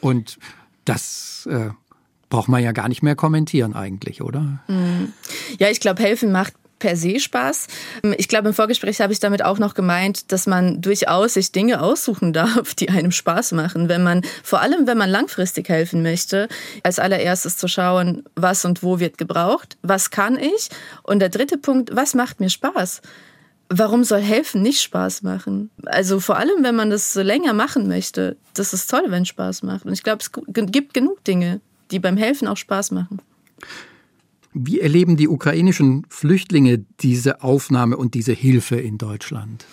Und 0.00 0.38
das 0.86 1.46
äh, 1.50 1.68
braucht 2.30 2.48
man 2.48 2.62
ja 2.62 2.72
gar 2.72 2.88
nicht 2.88 3.02
mehr 3.02 3.14
kommentieren 3.14 3.74
eigentlich, 3.74 4.22
oder? 4.22 4.62
Mhm. 4.68 5.12
Ja, 5.58 5.68
ich 5.68 5.80
glaube, 5.80 6.02
helfen 6.02 6.32
macht 6.32 6.54
per 6.78 6.96
se 6.96 7.18
Spaß. 7.18 7.66
Ich 8.16 8.28
glaube, 8.28 8.48
im 8.48 8.54
Vorgespräch 8.54 9.00
habe 9.00 9.12
ich 9.12 9.20
damit 9.20 9.44
auch 9.44 9.58
noch 9.58 9.74
gemeint, 9.74 10.32
dass 10.32 10.46
man 10.46 10.80
durchaus 10.80 11.34
sich 11.34 11.52
Dinge 11.52 11.80
aussuchen 11.80 12.32
darf, 12.32 12.74
die 12.74 12.90
einem 12.90 13.12
Spaß 13.12 13.52
machen, 13.52 13.88
wenn 13.88 14.02
man, 14.02 14.22
vor 14.42 14.60
allem 14.60 14.86
wenn 14.86 14.98
man 14.98 15.10
langfristig 15.10 15.68
helfen 15.68 16.02
möchte, 16.02 16.48
als 16.82 16.98
allererstes 16.98 17.56
zu 17.56 17.68
schauen, 17.68 18.24
was 18.34 18.64
und 18.64 18.82
wo 18.82 18.98
wird 18.98 19.18
gebraucht, 19.18 19.76
was 19.82 20.10
kann 20.10 20.38
ich 20.38 20.68
und 21.02 21.20
der 21.20 21.28
dritte 21.28 21.58
Punkt, 21.58 21.94
was 21.94 22.14
macht 22.14 22.40
mir 22.40 22.50
Spaß? 22.50 23.02
Warum 23.68 24.04
soll 24.04 24.20
helfen 24.20 24.62
nicht 24.62 24.80
Spaß 24.80 25.22
machen? 25.22 25.70
Also 25.86 26.20
vor 26.20 26.36
allem, 26.36 26.62
wenn 26.62 26.76
man 26.76 26.90
das 26.90 27.12
so 27.12 27.22
länger 27.22 27.52
machen 27.52 27.88
möchte, 27.88 28.36
das 28.54 28.72
ist 28.72 28.88
toll, 28.88 29.06
wenn 29.08 29.22
es 29.22 29.28
Spaß 29.28 29.64
macht. 29.64 29.84
Und 29.84 29.92
ich 29.92 30.04
glaube, 30.04 30.22
es 30.22 30.30
gibt 30.70 30.94
genug 30.94 31.24
Dinge, 31.24 31.60
die 31.90 31.98
beim 31.98 32.16
Helfen 32.16 32.46
auch 32.46 32.56
Spaß 32.56 32.92
machen. 32.92 33.20
Wie 34.58 34.80
erleben 34.80 35.18
die 35.18 35.28
ukrainischen 35.28 36.06
Flüchtlinge 36.08 36.82
diese 37.00 37.42
Aufnahme 37.42 37.98
und 37.98 38.14
diese 38.14 38.32
Hilfe 38.32 38.76
in 38.76 38.96
Deutschland? 38.96 39.66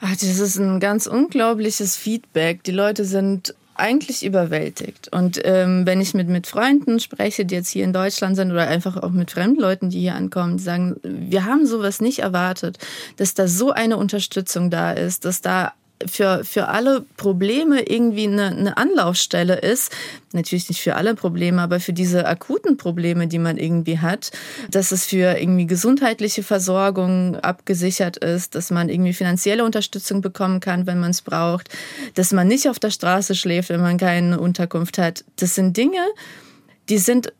Ach, 0.00 0.12
das 0.12 0.38
ist 0.38 0.56
ein 0.56 0.80
ganz 0.80 1.06
unglaubliches 1.06 1.96
Feedback. 1.96 2.62
Die 2.64 2.70
Leute 2.70 3.04
sind 3.04 3.54
eigentlich 3.74 4.24
überwältigt. 4.24 5.08
Und 5.12 5.38
ähm, 5.44 5.84
wenn 5.84 6.00
ich 6.00 6.14
mit, 6.14 6.28
mit 6.28 6.46
Freunden 6.46 6.98
spreche, 6.98 7.44
die 7.44 7.56
jetzt 7.56 7.68
hier 7.68 7.84
in 7.84 7.92
Deutschland 7.92 8.36
sind 8.36 8.50
oder 8.50 8.66
einfach 8.66 8.96
auch 8.96 9.10
mit 9.10 9.32
Fremdleuten, 9.32 9.90
die 9.90 10.00
hier 10.00 10.14
ankommen, 10.14 10.56
die 10.56 10.62
sagen, 10.62 10.96
wir 11.02 11.44
haben 11.44 11.66
sowas 11.66 12.00
nicht 12.00 12.20
erwartet, 12.20 12.78
dass 13.16 13.34
da 13.34 13.46
so 13.46 13.70
eine 13.70 13.98
Unterstützung 13.98 14.70
da 14.70 14.92
ist, 14.92 15.26
dass 15.26 15.42
da 15.42 15.74
für, 16.04 16.44
für 16.44 16.68
alle 16.68 17.06
Probleme 17.16 17.88
irgendwie 17.88 18.26
eine, 18.26 18.48
eine 18.48 18.76
Anlaufstelle 18.76 19.56
ist. 19.56 19.90
Natürlich 20.32 20.68
nicht 20.68 20.82
für 20.82 20.96
alle 20.96 21.14
Probleme, 21.14 21.62
aber 21.62 21.80
für 21.80 21.94
diese 21.94 22.26
akuten 22.26 22.76
Probleme, 22.76 23.26
die 23.28 23.38
man 23.38 23.56
irgendwie 23.56 23.98
hat, 23.98 24.30
dass 24.70 24.92
es 24.92 25.06
für 25.06 25.38
irgendwie 25.38 25.66
gesundheitliche 25.66 26.42
Versorgung 26.42 27.36
abgesichert 27.36 28.18
ist, 28.18 28.54
dass 28.54 28.70
man 28.70 28.88
irgendwie 28.88 29.14
finanzielle 29.14 29.64
Unterstützung 29.64 30.20
bekommen 30.20 30.60
kann, 30.60 30.86
wenn 30.86 31.00
man 31.00 31.12
es 31.12 31.22
braucht, 31.22 31.70
dass 32.14 32.32
man 32.32 32.46
nicht 32.46 32.68
auf 32.68 32.78
der 32.78 32.90
Straße 32.90 33.34
schläft, 33.34 33.70
wenn 33.70 33.80
man 33.80 33.96
keine 33.96 34.38
Unterkunft 34.38 34.98
hat. 34.98 35.24
Das 35.36 35.54
sind 35.54 35.76
Dinge, 35.76 36.04
die 36.88 36.98
sind 36.98 37.32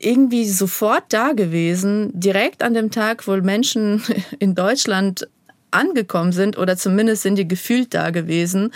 irgendwie 0.00 0.48
sofort 0.48 1.04
da 1.08 1.32
gewesen, 1.32 2.10
direkt 2.12 2.62
an 2.62 2.74
dem 2.74 2.90
Tag, 2.90 3.26
wo 3.26 3.36
Menschen 3.36 4.02
in 4.38 4.54
Deutschland 4.54 5.28
angekommen 5.74 6.32
sind 6.32 6.56
oder 6.56 6.76
zumindest 6.76 7.22
sind 7.22 7.36
die 7.36 7.48
gefühlt 7.48 7.94
da 7.94 8.10
gewesen. 8.10 8.72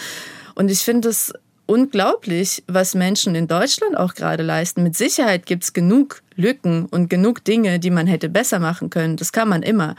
Und 0.54 0.70
ich 0.70 0.80
finde 0.80 1.08
es 1.08 1.32
unglaublich, 1.66 2.64
was 2.66 2.94
Menschen 2.94 3.34
in 3.34 3.46
Deutschland 3.46 3.96
auch 3.96 4.14
gerade 4.14 4.42
leisten. 4.42 4.82
Mit 4.82 4.96
Sicherheit 4.96 5.46
gibt 5.46 5.64
es 5.64 5.72
genug 5.72 6.22
Lücken 6.34 6.86
und 6.86 7.10
genug 7.10 7.44
Dinge, 7.44 7.78
die 7.78 7.90
man 7.90 8.06
hätte 8.06 8.28
besser 8.28 8.58
machen 8.58 8.90
können. 8.90 9.16
Das 9.16 9.32
kann 9.32 9.48
man 9.48 9.62
immer. 9.62 9.94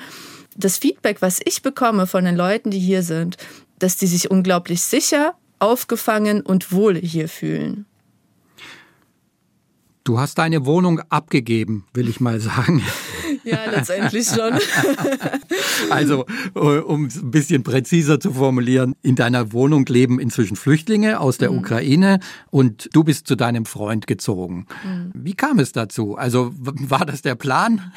Das 0.55 0.77
Feedback, 0.77 1.21
was 1.21 1.39
ich 1.45 1.62
bekomme 1.62 2.07
von 2.07 2.25
den 2.25 2.35
Leuten, 2.35 2.71
die 2.71 2.79
hier 2.79 3.03
sind, 3.03 3.38
dass 3.77 3.97
die 3.97 4.07
sich 4.07 4.31
unglaublich 4.31 4.81
sicher, 4.81 5.35
aufgefangen 5.59 6.41
und 6.41 6.71
wohl 6.71 6.97
hier 6.97 7.29
fühlen. 7.29 7.85
Du 10.03 10.19
hast 10.19 10.39
deine 10.39 10.65
Wohnung 10.65 11.01
abgegeben, 11.09 11.85
will 11.93 12.09
ich 12.09 12.19
mal 12.19 12.39
sagen. 12.39 12.81
Ja, 13.43 13.65
letztendlich 13.69 14.28
schon. 14.28 14.54
Also, 15.89 16.25
äh, 16.56 16.60
um 16.60 17.06
es 17.06 17.15
ein 17.17 17.32
bisschen 17.32 17.63
präziser 17.63 18.19
zu 18.19 18.34
formulieren, 18.34 18.95
in 19.02 19.15
deiner 19.15 19.54
Wohnung 19.54 19.86
leben 19.86 20.19
inzwischen 20.19 20.56
Flüchtlinge 20.56 21.19
aus 21.19 21.38
der 21.38 21.52
mhm. 21.52 21.60
Ukraine 21.60 22.19
und 22.52 22.89
du 22.93 23.04
bist 23.04 23.28
zu 23.28 23.36
deinem 23.36 23.65
Freund 23.65 24.06
gezogen. 24.06 24.67
Mhm. 24.84 25.12
Wie 25.13 25.34
kam 25.34 25.60
es 25.60 25.71
dazu? 25.71 26.15
Also, 26.15 26.52
war 26.54 27.06
das 27.06 27.21
der 27.21 27.36
Plan? 27.36 27.91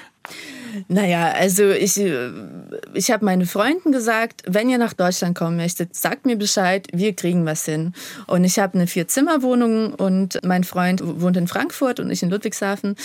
Naja, 0.88 1.32
also 1.32 1.70
ich, 1.70 1.98
äh, 1.98 2.30
ich 2.94 3.10
habe 3.10 3.24
meinen 3.24 3.46
Freunden 3.46 3.92
gesagt, 3.92 4.42
wenn 4.46 4.68
ihr 4.68 4.78
nach 4.78 4.92
Deutschland 4.92 5.36
kommen 5.36 5.56
möchtet, 5.56 5.94
sagt 5.94 6.26
mir 6.26 6.36
Bescheid, 6.36 6.88
wir 6.92 7.14
kriegen 7.14 7.44
was 7.44 7.64
hin. 7.64 7.94
Und 8.26 8.44
ich 8.44 8.58
habe 8.58 8.74
eine 8.74 8.86
Vier-Zimmer-Wohnung 8.86 9.94
und 9.94 10.38
mein 10.44 10.64
Freund 10.64 11.02
wohnt 11.04 11.36
in 11.36 11.48
Frankfurt 11.48 12.00
und 12.00 12.10
ich 12.10 12.22
in 12.22 12.30
Ludwigshafen. 12.30 12.96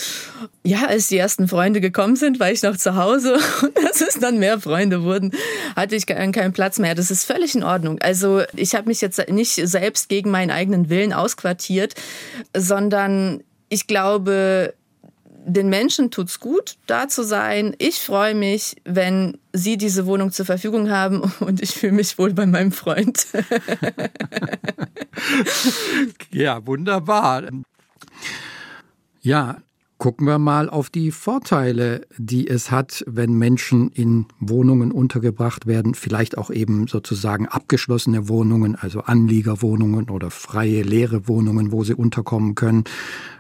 Ja, 0.64 0.86
als 0.88 1.08
die 1.08 1.18
ersten 1.18 1.48
Freunde 1.48 1.82
gekommen 1.82 2.16
sind, 2.16 2.40
war 2.40 2.52
ich 2.52 2.64
noch 2.64 2.78
zu 2.78 2.96
Hause 2.96 3.38
und 3.62 3.78
als 3.86 4.02
es 4.02 4.20
dann 4.20 4.40
mehr 4.40 4.60
Freunde 4.60 5.04
wurden, 5.04 5.32
hatte 5.76 5.96
ich 5.96 6.06
keinen 6.06 6.54
Platz 6.54 6.80
mehr. 6.80 6.96
Das 6.96 7.12
ist 7.12 7.26
völlig 7.26 7.56
in 7.56 7.64
Ordnung. 7.64 8.00
Also 8.02 8.44
ich 8.56 8.76
habe 8.76 8.88
mich 8.88 9.02
jetzt 9.02 9.30
nicht 9.30 9.56
selbst 9.56 10.10
gegen 10.10 10.32
meinen 10.32 10.52
eigenen 10.52 10.90
Willen 10.90 11.14
ausquartiert, 11.14 11.96
sondern 12.56 13.44
ich 13.70 13.88
glaube, 13.88 14.74
den 15.48 15.70
Menschen 15.70 16.12
tut's 16.12 16.40
gut, 16.40 16.78
da 16.88 17.08
zu 17.08 17.24
sein. 17.24 17.76
Ich 17.80 18.00
freue 18.00 18.36
mich, 18.36 18.76
wenn 18.84 19.38
sie 19.54 19.78
diese 19.78 20.06
Wohnung 20.06 20.32
zur 20.32 20.46
Verfügung 20.46 20.90
haben 20.90 21.22
und 21.40 21.62
ich 21.62 21.72
fühle 21.72 21.94
mich 21.94 22.18
wohl 22.18 22.34
bei 22.34 22.46
meinem 22.46 22.72
Freund. 22.72 23.26
ja, 26.32 26.66
wunderbar. 26.68 27.44
Ja, 29.22 29.58
gucken 29.98 30.28
wir 30.28 30.38
mal 30.38 30.70
auf 30.70 30.90
die 30.90 31.12
Vorteile, 31.12 32.06
die 32.18 32.48
es 32.48 32.70
hat, 32.70 33.04
wenn 33.08 33.34
Menschen 33.34 33.90
in 33.90 34.26
Wohnungen 34.40 34.92
untergebracht 34.92 35.66
werden, 35.66 35.96
vielleicht 35.96 36.38
auch 36.38 36.52
eben 36.52 36.88
sozusagen 36.88 37.48
abgeschlossene 37.48 38.28
Wohnungen, 38.28 38.76
also 38.76 39.02
Anliegerwohnungen 39.02 40.10
oder 40.10 40.30
freie 40.30 40.84
leere 40.84 41.28
Wohnungen, 41.28 41.72
wo 41.72 41.84
sie 41.84 41.96
unterkommen 41.96 42.56
können. 42.56 42.84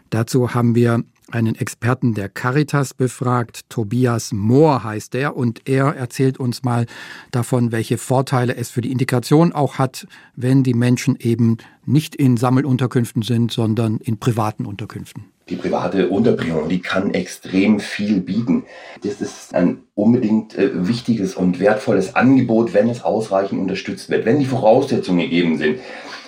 Dazu 0.09 0.53
haben 0.53 0.73
wir 0.73 1.03
einen 1.31 1.55
Experten 1.55 2.13
der 2.13 2.29
Caritas 2.29 2.93
befragt. 2.93 3.69
Tobias 3.69 4.31
Mohr 4.31 4.83
heißt 4.83 5.15
er 5.15 5.35
und 5.35 5.67
er 5.67 5.95
erzählt 5.95 6.39
uns 6.39 6.63
mal 6.63 6.85
davon, 7.31 7.71
welche 7.71 7.97
Vorteile 7.97 8.55
es 8.55 8.69
für 8.69 8.81
die 8.81 8.91
Integration 8.91 9.53
auch 9.53 9.77
hat, 9.77 10.07
wenn 10.35 10.63
die 10.63 10.73
Menschen 10.73 11.17
eben 11.19 11.57
nicht 11.85 12.15
in 12.15 12.37
Sammelunterkünften 12.37 13.21
sind, 13.21 13.51
sondern 13.51 13.97
in 13.97 14.19
privaten 14.19 14.65
Unterkünften. 14.65 15.25
Die 15.49 15.55
private 15.55 16.09
Unterbringung, 16.09 16.67
die 16.67 16.81
kann 16.81 17.13
extrem 17.13 17.79
viel 17.79 18.19
bieten. 18.19 18.65
Das 19.01 19.21
ist 19.21 19.55
ein 19.55 19.79
unbedingt 19.95 20.55
äh, 20.57 20.87
wichtiges 20.87 21.35
und 21.35 21.59
wertvolles 21.59 22.15
Angebot, 22.15 22.73
wenn 22.73 22.89
es 22.89 23.01
ausreichend 23.01 23.61
unterstützt 23.61 24.09
wird, 24.09 24.25
wenn 24.25 24.39
die 24.39 24.45
Voraussetzungen 24.45 25.21
gegeben 25.21 25.57
sind. 25.57 25.79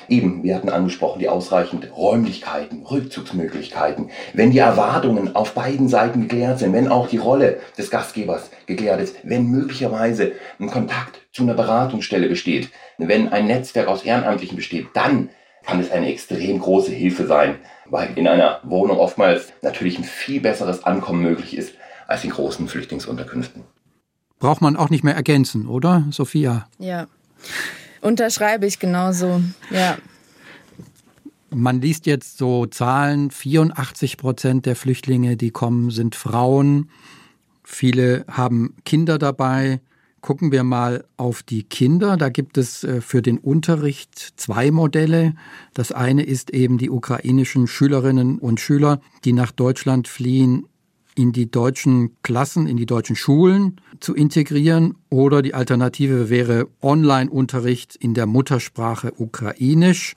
Eben, 0.10 0.44
wir 0.44 0.56
hatten 0.56 0.70
angesprochen, 0.70 1.20
die 1.20 1.30
ausreichend 1.30 1.96
Räumlichkeiten, 1.96 2.84
Rückzugsmöglichkeiten. 2.84 4.10
Wenn 4.34 4.52
die 4.52 4.58
Erwartungen 4.58 5.36
auf 5.36 5.54
beiden 5.54 5.88
Seiten 5.88 6.22
geklärt 6.22 6.60
sind, 6.60 6.74
wenn 6.74 6.88
auch 6.88 7.08
die 7.08 7.18
Rolle 7.18 7.60
des 7.78 7.92
Gastgebers 7.92 8.50
geklärt 8.66 9.02
ist, 9.02 9.18
wenn 9.24 9.46
möglicherweise 9.46 10.32
ein 10.60 10.68
Kontakt 10.68 11.20
zu 11.32 11.44
einer 11.44 11.54
Beratungsstelle 11.54 12.28
besteht, 12.28 12.70
wenn 12.98 13.30
ein 13.30 13.46
Netzwerk 13.46 13.88
aus 13.88 14.04
Ehrenamtlichen 14.04 14.56
besteht, 14.56 14.88
dann 14.96 15.30
kann 15.64 15.80
es 15.80 15.92
eine 15.92 16.12
extrem 16.12 16.60
große 16.60 16.92
Hilfe 16.92 17.28
sein, 17.28 17.60
weil 17.86 18.10
in 18.16 18.28
einer 18.28 18.62
Wohnung 18.64 18.98
oftmals 18.98 19.54
natürlich 19.62 19.98
ein 20.00 20.04
viel 20.04 20.42
besseres 20.42 20.84
Ankommen 20.84 21.22
möglich 21.22 21.56
ist 21.56 21.76
als 22.08 22.24
in 22.24 22.32
großen 22.32 22.68
Flüchtlingsunterkünften. 22.68 23.64
Braucht 24.40 24.62
man 24.62 24.76
auch 24.76 24.90
nicht 24.90 25.04
mehr 25.04 25.16
ergänzen, 25.16 25.68
oder, 25.68 26.06
Sophia? 26.10 26.68
Ja. 26.80 27.06
Unterschreibe 28.02 28.66
ich 28.66 28.80
genauso, 28.80 29.42
ja. 29.72 29.98
Man 31.52 31.82
liest 31.82 32.06
jetzt 32.06 32.38
so 32.38 32.68
Zahlen, 32.68 33.32
84 33.32 34.18
Prozent 34.18 34.66
der 34.66 34.76
Flüchtlinge, 34.76 35.36
die 35.36 35.50
kommen, 35.50 35.90
sind 35.90 36.16
Frauen. 36.16 36.90
Viele 37.64 38.26
haben 38.30 38.76
Kinder 38.86 39.18
dabei. 39.18 39.82
Gucken 40.22 40.52
wir 40.52 40.64
mal 40.64 41.06
auf 41.18 41.44
die 41.44 41.64
Kinder. 41.64 42.18
Da 42.18 42.30
gibt 42.30 42.58
es 42.58 42.84
äh, 42.84 43.02
für 43.02 43.22
den 43.22 43.38
Unterricht 43.38 44.34
zwei 44.36 44.70
Modelle. 44.70 45.34
Das 45.74 45.92
eine 45.92 46.24
ist 46.24 46.50
eben 46.52 46.78
die 46.78 46.90
ukrainischen 46.90 47.68
Schülerinnen 47.68 48.38
und 48.38 48.60
Schüler, 48.60 49.02
die 49.24 49.34
nach 49.34 49.52
Deutschland 49.52 50.08
fliehen, 50.08 50.66
in 51.20 51.34
die 51.34 51.52
deutschen 51.52 52.16
Klassen, 52.24 52.66
in 52.66 52.78
die 52.78 52.86
deutschen 52.86 53.18
Schulen 53.18 53.82
zu 54.00 54.16
integrieren. 54.16 54.96
Oder 55.10 55.42
die 55.42 55.54
Alternative 55.54 56.30
wäre 56.30 56.70
Online-Unterricht 56.82 57.98
in 57.98 58.14
der 58.14 58.26
Muttersprache 58.26 59.12
Ukrainisch. 59.18 60.16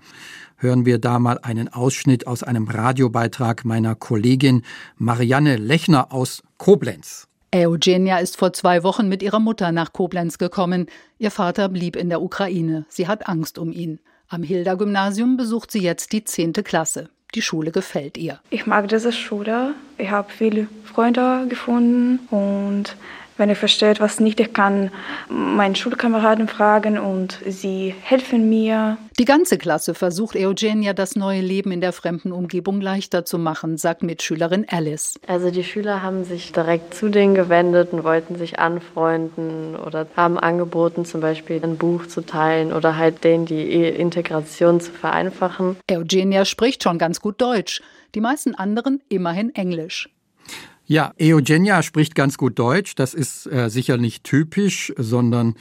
Hören 0.59 0.87
wir 0.87 0.99
da 0.99 1.19
mal 1.19 1.41
einen 1.43 1.69
Ausschnitt 1.69 2.29
aus 2.29 2.45
einem 2.45 2.69
Radiobeitrag 2.69 3.65
meiner 3.65 3.97
Kollegin 3.97 4.63
Marianne 4.97 5.57
Lechner 5.57 6.13
aus 6.13 6.45
Koblenz. 6.57 7.27
Eugenia 7.53 8.19
ist 8.19 8.37
vor 8.37 8.53
zwei 8.53 8.85
Wochen 8.85 9.09
mit 9.09 9.25
ihrer 9.25 9.41
Mutter 9.41 9.73
nach 9.73 9.93
Koblenz 9.93 10.39
gekommen. 10.39 10.87
Ihr 11.19 11.33
Vater 11.33 11.69
blieb 11.69 11.97
in 11.97 12.11
der 12.11 12.23
Ukraine. 12.23 12.87
Sie 12.89 13.09
hat 13.09 13.29
Angst 13.29 13.59
um 13.59 13.73
ihn. 13.73 13.99
Am 14.29 14.45
Hilda-Gymnasium 14.45 15.37
besucht 15.37 15.73
sie 15.73 15.83
jetzt 15.83 16.13
die 16.13 16.23
10. 16.23 16.53
Klasse. 16.53 17.11
Die 17.35 17.43
Schule 17.43 17.71
gefällt 17.71 18.19
ihr. 18.19 18.41
Ich 18.51 18.67
mag 18.67 18.89
diese 18.89 19.13
Schule. 19.13 19.75
Ich 19.97 20.11
habe 20.11 20.31
viele 20.31 20.69
Freunde 20.85 21.47
gefunden 21.49 22.19
und 22.31 22.97
wenn 23.37 23.51
ich 23.51 23.59
verstehe 23.59 23.95
was 23.99 24.21
nicht, 24.21 24.41
ich 24.41 24.53
kann 24.53 24.91
meinen 25.29 25.75
Schulkameraden 25.75 26.49
fragen 26.49 26.99
und 26.99 27.39
sie 27.47 27.95
helfen 28.03 28.49
mir. 28.49 28.99
Die 29.19 29.25
ganze 29.25 29.59
Klasse 29.59 29.95
versucht 29.95 30.37
Eugenia 30.37 30.93
das 30.93 31.17
neue 31.17 31.41
Leben 31.41 31.73
in 31.73 31.81
der 31.81 31.93
fremden 31.93 32.33
Umgebung 32.33 32.81
leichter 32.81 33.25
zu 33.25 33.39
machen, 33.39 33.77
sagt 33.77 34.03
Mitschülerin 34.03 34.67
Alice. 34.69 35.19
Also 35.27 35.51
die 35.51 35.65
Schüler 35.65 36.03
haben 36.03 36.25
sich 36.25 36.53
direkt 36.53 36.95
zu 36.95 37.09
denen 37.09 37.35
gewendet 37.35 37.93
und 37.93 38.05
wollten 38.05 38.37
sich 38.37 38.59
anfreunden 38.59 39.77
oder 39.77 40.07
haben 40.17 40.39
angeboten, 40.39 41.05
zum 41.05 41.21
Beispiel 41.21 41.61
ein 41.63 41.77
Buch 41.77 42.07
zu 42.07 42.23
teilen 42.23 42.73
oder 42.73 42.97
halt 42.97 43.25
denen 43.25 43.47
die 43.47 43.73
Integration 43.89 44.81
zu 44.81 44.93
vereinfachen. 44.93 45.77
Eugenia 45.91 46.45
spricht 46.45 46.83
schon 46.83 46.99
ganz 46.99 47.21
gut 47.21 47.41
Deutsch, 47.41 47.83
die 48.15 48.21
meisten 48.21 48.55
anderen 48.55 49.03
immerhin 49.09 49.55
Englisch. 49.55 50.09
Ja, 50.93 51.15
Eugenia 51.19 51.83
spricht 51.83 52.15
ganz 52.15 52.37
gut 52.37 52.59
Deutsch. 52.59 52.95
Das 52.97 53.15
ist 53.15 53.47
äh, 53.47 53.71
sicher 53.71 53.97
nicht 53.97 54.25
typisch, 54.25 54.93
sondern 54.99 55.55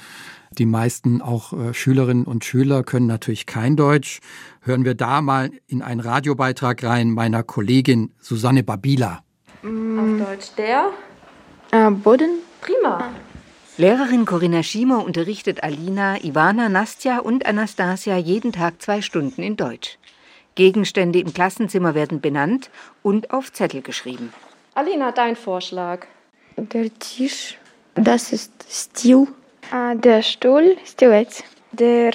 die 0.52 0.66
meisten 0.66 1.22
auch 1.22 1.54
äh, 1.54 1.74
Schülerinnen 1.74 2.26
und 2.26 2.44
Schüler 2.44 2.84
können 2.84 3.08
natürlich 3.08 3.46
kein 3.46 3.78
Deutsch. 3.78 4.20
Hören 4.60 4.84
wir 4.84 4.94
da 4.94 5.22
mal 5.22 5.52
in 5.68 5.82
einen 5.82 6.02
Radiobeitrag 6.02 6.84
rein 6.84 7.12
meiner 7.12 7.44
Kollegin 7.44 8.12
Susanne 8.20 8.64
Babila. 8.64 9.24
Auf 9.64 10.28
Deutsch 10.28 10.52
der 10.58 10.90
äh, 11.72 11.90
Boden. 11.92 12.40
Prima. 12.60 13.10
Lehrerin 13.78 14.26
Corinna 14.26 14.64
Schiemer 14.64 15.02
unterrichtet 15.06 15.64
Alina, 15.64 16.22
Ivana, 16.22 16.68
Nastja 16.68 17.20
und 17.20 17.46
Anastasia 17.46 18.18
jeden 18.18 18.52
Tag 18.52 18.82
zwei 18.82 19.02
Stunden 19.02 19.44
in 19.44 19.56
Deutsch. 19.56 19.98
Gegenstände 20.56 21.20
im 21.20 21.34
Klassenzimmer 21.34 21.96
werden 21.96 22.20
benannt 22.20 22.70
und 23.02 23.32
auf 23.32 23.54
Zettel 23.54 23.82
geschrieben. 23.82 24.34
Alina, 24.75 25.13
dein 25.13 25.37
Vorschlag. 25.37 26.07
Der 26.57 26.91
Tisch, 26.99 27.59
das 27.95 28.33
ist 28.33 28.53
Stil. 28.69 29.27
Ah, 29.71 29.95
der 29.95 30.23
Stuhl, 30.23 30.77
Стілець. 30.85 31.45
Der 31.73 32.13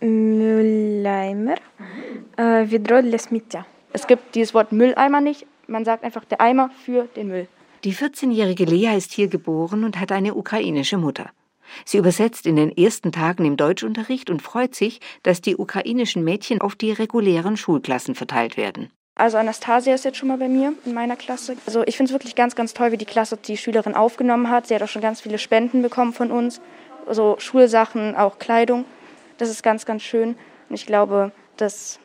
Mülleimer, 0.00 1.58
äh, 2.36 2.66
Відро 2.66 3.02
для 3.02 3.18
сміття. 3.18 3.64
Es 3.92 4.06
gibt 4.06 4.34
dieses 4.34 4.54
Wort 4.54 4.72
Mülleimer 4.72 5.20
nicht. 5.20 5.46
Man 5.66 5.84
sagt 5.84 6.04
einfach 6.04 6.24
der 6.24 6.40
Eimer 6.40 6.70
für 6.84 7.08
den 7.16 7.28
Müll. 7.28 7.46
Die 7.84 7.94
14-jährige 7.94 8.64
Lea 8.64 8.96
ist 8.96 9.12
hier 9.12 9.28
geboren 9.28 9.84
und 9.84 10.00
hat 10.00 10.12
eine 10.12 10.34
ukrainische 10.34 10.98
Mutter. 10.98 11.30
Sie 11.84 11.98
übersetzt 11.98 12.46
in 12.46 12.56
den 12.56 12.76
ersten 12.76 13.12
Tagen 13.12 13.44
im 13.44 13.56
Deutschunterricht 13.56 14.30
und 14.30 14.42
freut 14.42 14.74
sich, 14.74 15.00
dass 15.22 15.40
die 15.40 15.56
ukrainischen 15.56 16.24
Mädchen 16.24 16.60
auf 16.60 16.74
die 16.74 16.92
regulären 16.92 17.56
Schulklassen 17.56 18.14
verteilt 18.14 18.56
werden. 18.56 18.90
Also 19.15 19.37
Anastasia 19.37 19.93
ist 19.93 20.05
jetzt 20.05 20.17
schon 20.17 20.27
mal 20.27 20.37
bei 20.37 20.47
mir 20.47 20.73
in 20.85 20.93
meiner 20.93 21.15
Klasse. 21.15 21.55
Also 21.67 21.83
ich 21.85 21.97
finde 21.97 22.09
es 22.09 22.13
wirklich 22.13 22.35
ganz, 22.35 22.55
ganz 22.55 22.73
toll, 22.73 22.91
wie 22.91 22.97
die 22.97 23.05
Klasse 23.05 23.37
die 23.37 23.57
Schülerin 23.57 23.95
aufgenommen 23.95 24.49
hat. 24.49 24.67
Sie 24.67 24.75
hat 24.75 24.81
auch 24.81 24.87
schon 24.87 25.03
ganz 25.03 25.21
viele 25.21 25.37
Spenden 25.37 25.83
bekommen 25.83 26.13
von 26.13 26.31
uns. 26.31 26.61
Also 27.05 27.35
Schulsachen, 27.37 28.15
auch 28.15 28.39
Kleidung. 28.39 28.85
Das 29.37 29.49
ist 29.49 29.61
ganz, 29.61 29.85
ganz 29.85 30.01
schön. 30.01 30.29
Und 30.69 30.75
ich 30.75 30.87
glaube, 30.87 31.31
das 31.57 31.99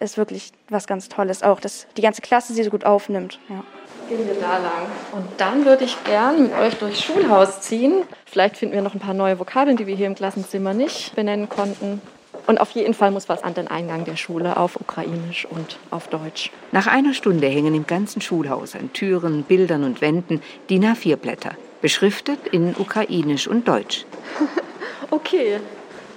ist 0.00 0.16
wirklich 0.16 0.52
was 0.70 0.86
ganz 0.86 1.08
Tolles. 1.08 1.42
Auch, 1.42 1.60
dass 1.60 1.86
die 1.96 2.02
ganze 2.02 2.22
Klasse 2.22 2.54
sie 2.54 2.62
so 2.62 2.70
gut 2.70 2.84
aufnimmt. 2.84 3.38
Ja. 3.50 3.62
Gehen 4.08 4.26
wir 4.26 4.40
da 4.40 4.58
lang. 4.58 4.86
Und 5.12 5.26
dann 5.36 5.64
würde 5.66 5.84
ich 5.84 6.02
gern 6.04 6.44
mit 6.44 6.52
euch 6.54 6.74
durchs 6.76 7.02
Schulhaus 7.02 7.60
ziehen. 7.60 8.02
Vielleicht 8.24 8.56
finden 8.56 8.74
wir 8.74 8.82
noch 8.82 8.94
ein 8.94 9.00
paar 9.00 9.14
neue 9.14 9.38
Vokabeln, 9.38 9.76
die 9.76 9.86
wir 9.86 9.96
hier 9.96 10.06
im 10.06 10.14
Klassenzimmer 10.14 10.74
nicht 10.74 11.14
benennen 11.16 11.48
konnten. 11.48 12.00
Und 12.46 12.60
auf 12.60 12.70
jeden 12.72 12.94
Fall 12.94 13.10
muss 13.10 13.28
was 13.28 13.42
an 13.42 13.54
den 13.54 13.68
Eingang 13.68 14.04
der 14.04 14.16
Schule 14.16 14.56
auf 14.56 14.80
Ukrainisch 14.80 15.46
und 15.46 15.78
auf 15.90 16.08
Deutsch. 16.08 16.50
Nach 16.72 16.86
einer 16.86 17.12
Stunde 17.12 17.48
hängen 17.48 17.74
im 17.74 17.86
ganzen 17.86 18.20
Schulhaus 18.20 18.74
an 18.74 18.92
Türen, 18.92 19.42
Bildern 19.42 19.82
und 19.84 20.00
Wänden 20.00 20.40
DIN 20.70 20.84
A4-Blätter, 20.84 21.52
beschriftet 21.82 22.38
in 22.52 22.74
Ukrainisch 22.78 23.48
und 23.48 23.66
Deutsch. 23.66 24.04
okay. 25.10 25.60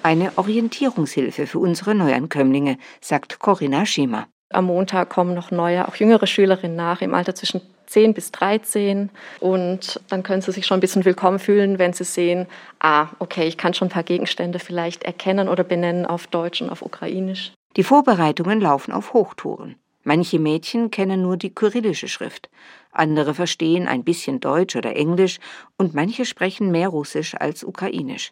Eine 0.01 0.31
Orientierungshilfe 0.37 1.45
für 1.45 1.59
unsere 1.59 1.93
Neuankömmlinge, 1.93 2.77
sagt 3.01 3.39
Corinna 3.39 3.85
Schiemer. 3.85 4.27
Am 4.51 4.65
Montag 4.65 5.09
kommen 5.09 5.35
noch 5.35 5.51
neue, 5.51 5.87
auch 5.87 5.95
jüngere 5.95 6.25
Schülerinnen 6.25 6.77
nach 6.77 7.01
im 7.01 7.13
Alter 7.13 7.35
zwischen 7.35 7.61
10 7.89 8.13
bis 8.13 8.31
13 8.31 9.09
und 9.39 9.99
dann 10.09 10.23
können 10.23 10.41
sie 10.41 10.51
sich 10.51 10.65
schon 10.65 10.77
ein 10.77 10.81
bisschen 10.81 11.05
willkommen 11.05 11.39
fühlen, 11.39 11.79
wenn 11.79 11.93
sie 11.93 12.03
sehen, 12.03 12.47
ah, 12.79 13.07
okay, 13.19 13.47
ich 13.47 13.57
kann 13.57 13.73
schon 13.73 13.87
ein 13.87 13.91
paar 13.91 14.03
Gegenstände 14.03 14.59
vielleicht 14.59 15.03
erkennen 15.03 15.49
oder 15.49 15.63
benennen 15.63 16.05
auf 16.05 16.27
Deutsch 16.27 16.61
und 16.61 16.69
auf 16.69 16.81
Ukrainisch. 16.81 17.51
Die 17.75 17.83
Vorbereitungen 17.83 18.61
laufen 18.61 18.91
auf 18.91 19.13
Hochtouren. 19.13 19.75
Manche 20.03 20.39
Mädchen 20.39 20.91
kennen 20.91 21.21
nur 21.21 21.37
die 21.37 21.53
kyrillische 21.53 22.07
Schrift, 22.07 22.49
andere 22.91 23.33
verstehen 23.33 23.87
ein 23.87 24.03
bisschen 24.03 24.39
Deutsch 24.39 24.75
oder 24.75 24.95
Englisch 24.95 25.39
und 25.77 25.93
manche 25.93 26.25
sprechen 26.25 26.71
mehr 26.71 26.89
Russisch 26.89 27.35
als 27.35 27.63
Ukrainisch. 27.63 28.31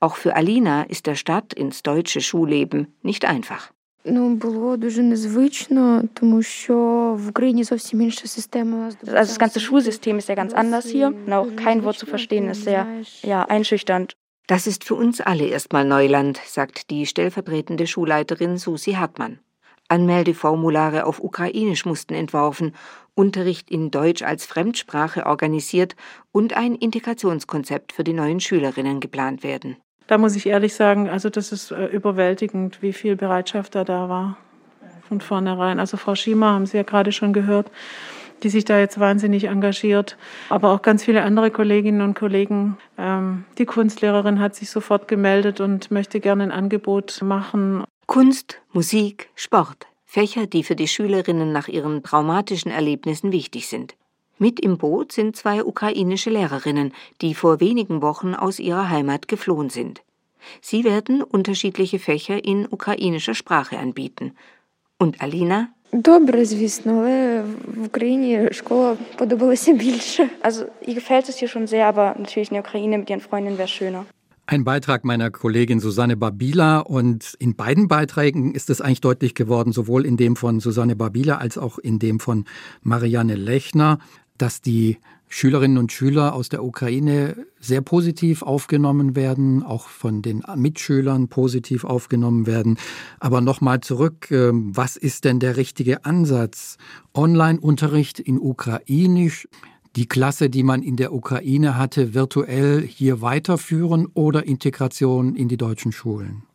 Auch 0.00 0.16
für 0.16 0.36
Alina 0.36 0.84
ist 0.84 1.06
der 1.06 1.16
Start 1.16 1.52
ins 1.52 1.82
deutsche 1.82 2.20
Schulleben 2.20 2.94
nicht 3.02 3.24
einfach. 3.24 3.72
Ну, 4.05 4.35
було 4.35 4.77
дуже 4.77 5.03
незвично, 5.03 6.03
тому 6.13 6.41
що 6.41 6.75
в 7.19 7.29
Україні 7.29 7.63
зовсім 7.63 8.01
інша 8.01 8.27
система. 8.27 8.89
Also 8.89 9.25
das 9.25 9.39
ganze 9.39 9.59
Schulsystem 9.59 10.17
ist 10.17 10.29
ja 10.29 10.35
ganz 10.35 10.53
anders 10.53 10.85
hier. 10.85 11.07
Und 11.07 11.33
auch 11.33 11.55
kein 11.63 11.83
Wort 11.83 11.97
zu 11.97 12.05
verstehen 12.05 12.49
ist 12.49 12.63
sehr 12.63 12.85
ja, 13.21 13.45
einschüchternd. 13.55 14.15
Das 14.49 14.67
ist 14.67 14.83
für 14.83 14.95
uns 14.95 15.21
alle 15.21 15.45
erstmal 15.45 15.85
Neuland, 15.85 16.35
sagt 16.45 16.89
die 16.89 17.05
stellvertretende 17.05 17.87
Schulleiterin 17.87 18.57
Susi 18.57 18.93
Hartmann. 18.93 19.39
Anmeldeformulare 19.87 21.05
auf 21.05 21.23
Ukrainisch 21.29 21.85
mussten 21.85 22.13
entworfen, 22.13 22.75
Unterricht 23.15 23.71
in 23.71 23.89
Deutsch 23.89 24.23
als 24.31 24.45
Fremdsprache 24.45 25.25
organisiert 25.25 25.95
und 26.33 26.49
ein 26.57 26.75
Integrationskonzept 26.75 27.93
für 27.93 28.03
die 28.03 28.17
neuen 28.21 28.39
Schülerinnen 28.41 28.99
geplant 28.99 29.43
werden 29.43 29.77
da 30.08 30.18
muss 30.18 30.34
ich 30.34 30.46
ehrlich 30.46 30.74
sagen, 30.74 31.08
also 31.08 31.30
das 31.30 31.52
ist 31.52 31.70
äh, 31.70 31.86
überwältigend, 31.86 32.82
wie 32.82 32.92
viel 32.92 33.14
Bereitschaft 33.14 33.76
da 33.76 33.84
da 33.84 34.08
war 34.08 34.36
von 35.08 35.20
vornherein. 35.20 35.80
Also 35.80 35.96
Frau 35.96 36.14
Schiemer 36.14 36.52
haben 36.52 36.66
Sie 36.66 36.76
ja 36.76 36.82
gerade 36.82 37.12
schon 37.12 37.32
gehört, 37.32 37.70
die 38.42 38.50
sich 38.50 38.64
da 38.64 38.78
jetzt 38.78 39.00
wahnsinnig 39.00 39.44
engagiert, 39.44 40.16
aber 40.48 40.72
auch 40.72 40.82
ganz 40.82 41.04
viele 41.04 41.22
andere 41.22 41.50
Kolleginnen 41.50 42.02
und 42.02 42.14
Kollegen. 42.14 42.76
Ähm, 42.96 43.44
die 43.58 43.66
Kunstlehrerin 43.66 44.40
hat 44.40 44.54
sich 44.54 44.70
sofort 44.70 45.08
gemeldet 45.08 45.60
und 45.60 45.90
möchte 45.90 46.20
gerne 46.20 46.44
ein 46.44 46.52
Angebot 46.52 47.20
machen. 47.22 47.84
Kunst, 48.06 48.60
Musik, 48.72 49.30
Sport, 49.34 49.86
Fächer, 50.04 50.46
die 50.46 50.62
für 50.62 50.76
die 50.76 50.88
Schülerinnen 50.88 51.52
nach 51.52 51.68
ihren 51.68 52.02
traumatischen 52.02 52.70
Erlebnissen 52.70 53.32
wichtig 53.32 53.68
sind. 53.68 53.94
Mit 54.39 54.59
im 54.59 54.77
Boot 54.77 55.11
sind 55.11 55.35
zwei 55.35 55.63
ukrainische 55.63 56.29
Lehrerinnen, 56.29 56.91
die 57.21 57.33
vor 57.33 57.59
wenigen 57.59 58.01
Wochen 58.01 58.33
aus 58.35 58.59
ihrer 58.59 58.89
Heimat 58.89 59.27
geflohen 59.27 59.69
sind. 59.69 60.01
Sie 60.61 60.83
werden 60.83 61.23
unterschiedliche 61.23 61.99
Fächer 61.99 62.43
in 62.43 62.67
ukrainischer 62.69 63.35
Sprache 63.35 63.77
anbieten. 63.77 64.33
Und 64.97 65.21
Alina? 65.21 65.69
Добре, 65.93 66.45
звісно, 66.45 66.93
але 66.93 67.43
в 67.75 67.85
Україні 67.85 68.49
школа 68.51 68.97
подобалася 69.17 69.73
більше. 69.73 70.29
Also, 70.41 70.65
ihr 70.87 70.95
gefällt 70.95 71.29
es 71.29 71.37
hier 71.37 71.47
schon 71.47 71.67
sehr, 71.67 71.85
aber 71.87 72.05
natürlich 72.19 72.49
in 72.51 72.55
der 72.55 72.63
Ukraine 72.67 72.97
mit 72.97 73.09
ihren 73.09 73.21
Freundinnen 73.21 73.57
wäre 73.57 73.67
schöner. 73.67 74.05
Ein 74.45 74.63
Beitrag 74.65 75.05
meiner 75.05 75.29
Kollegin 75.31 75.79
Susanne 75.79 76.17
Babila 76.17 76.79
und 76.79 77.35
in 77.39 77.55
beiden 77.55 77.87
Beiträgen 77.87 78.53
ist 78.53 78.69
es 78.69 78.81
eigentlich 78.81 78.99
deutlich 78.99 79.35
geworden, 79.35 79.71
sowohl 79.71 80.05
in 80.05 80.17
dem 80.17 80.35
von 80.35 80.59
Susanne 80.59 80.95
Babila 80.97 81.37
als 81.37 81.57
auch 81.57 81.77
in 81.77 81.97
dem 81.99 82.19
von 82.19 82.45
Marianne 82.81 83.35
Lechner, 83.35 83.99
dass 84.38 84.60
die 84.60 84.98
Schülerinnen 85.28 85.78
und 85.78 85.92
Schüler 85.92 86.34
aus 86.34 86.48
der 86.48 86.64
Ukraine 86.64 87.36
sehr 87.60 87.82
positiv 87.82 88.42
aufgenommen 88.42 89.14
werden, 89.14 89.62
auch 89.62 89.88
von 89.88 90.22
den 90.22 90.42
Mitschülern 90.56 91.28
positiv 91.28 91.84
aufgenommen 91.84 92.46
werden. 92.46 92.78
Aber 93.20 93.40
nochmal 93.40 93.80
zurück, 93.80 94.30
ähm, 94.30 94.74
was 94.74 94.96
ist 94.96 95.24
denn 95.24 95.38
der 95.38 95.56
richtige 95.56 96.04
Ansatz? 96.04 96.78
Online-Unterricht 97.14 98.18
in 98.20 98.38
Ukrainisch, 98.38 99.48
die 99.96 100.06
Klasse, 100.06 100.48
die 100.48 100.62
man 100.62 100.82
in 100.82 100.96
der 100.96 101.12
Ukraine 101.12 101.76
hatte, 101.76 102.14
virtuell 102.14 102.82
hier 102.82 103.20
weiterführen 103.20 104.06
oder 104.14 104.46
Integration 104.46 105.34
in 105.34 105.48
die 105.48 105.56
deutschen 105.56 105.92
Schulen? 105.92 106.47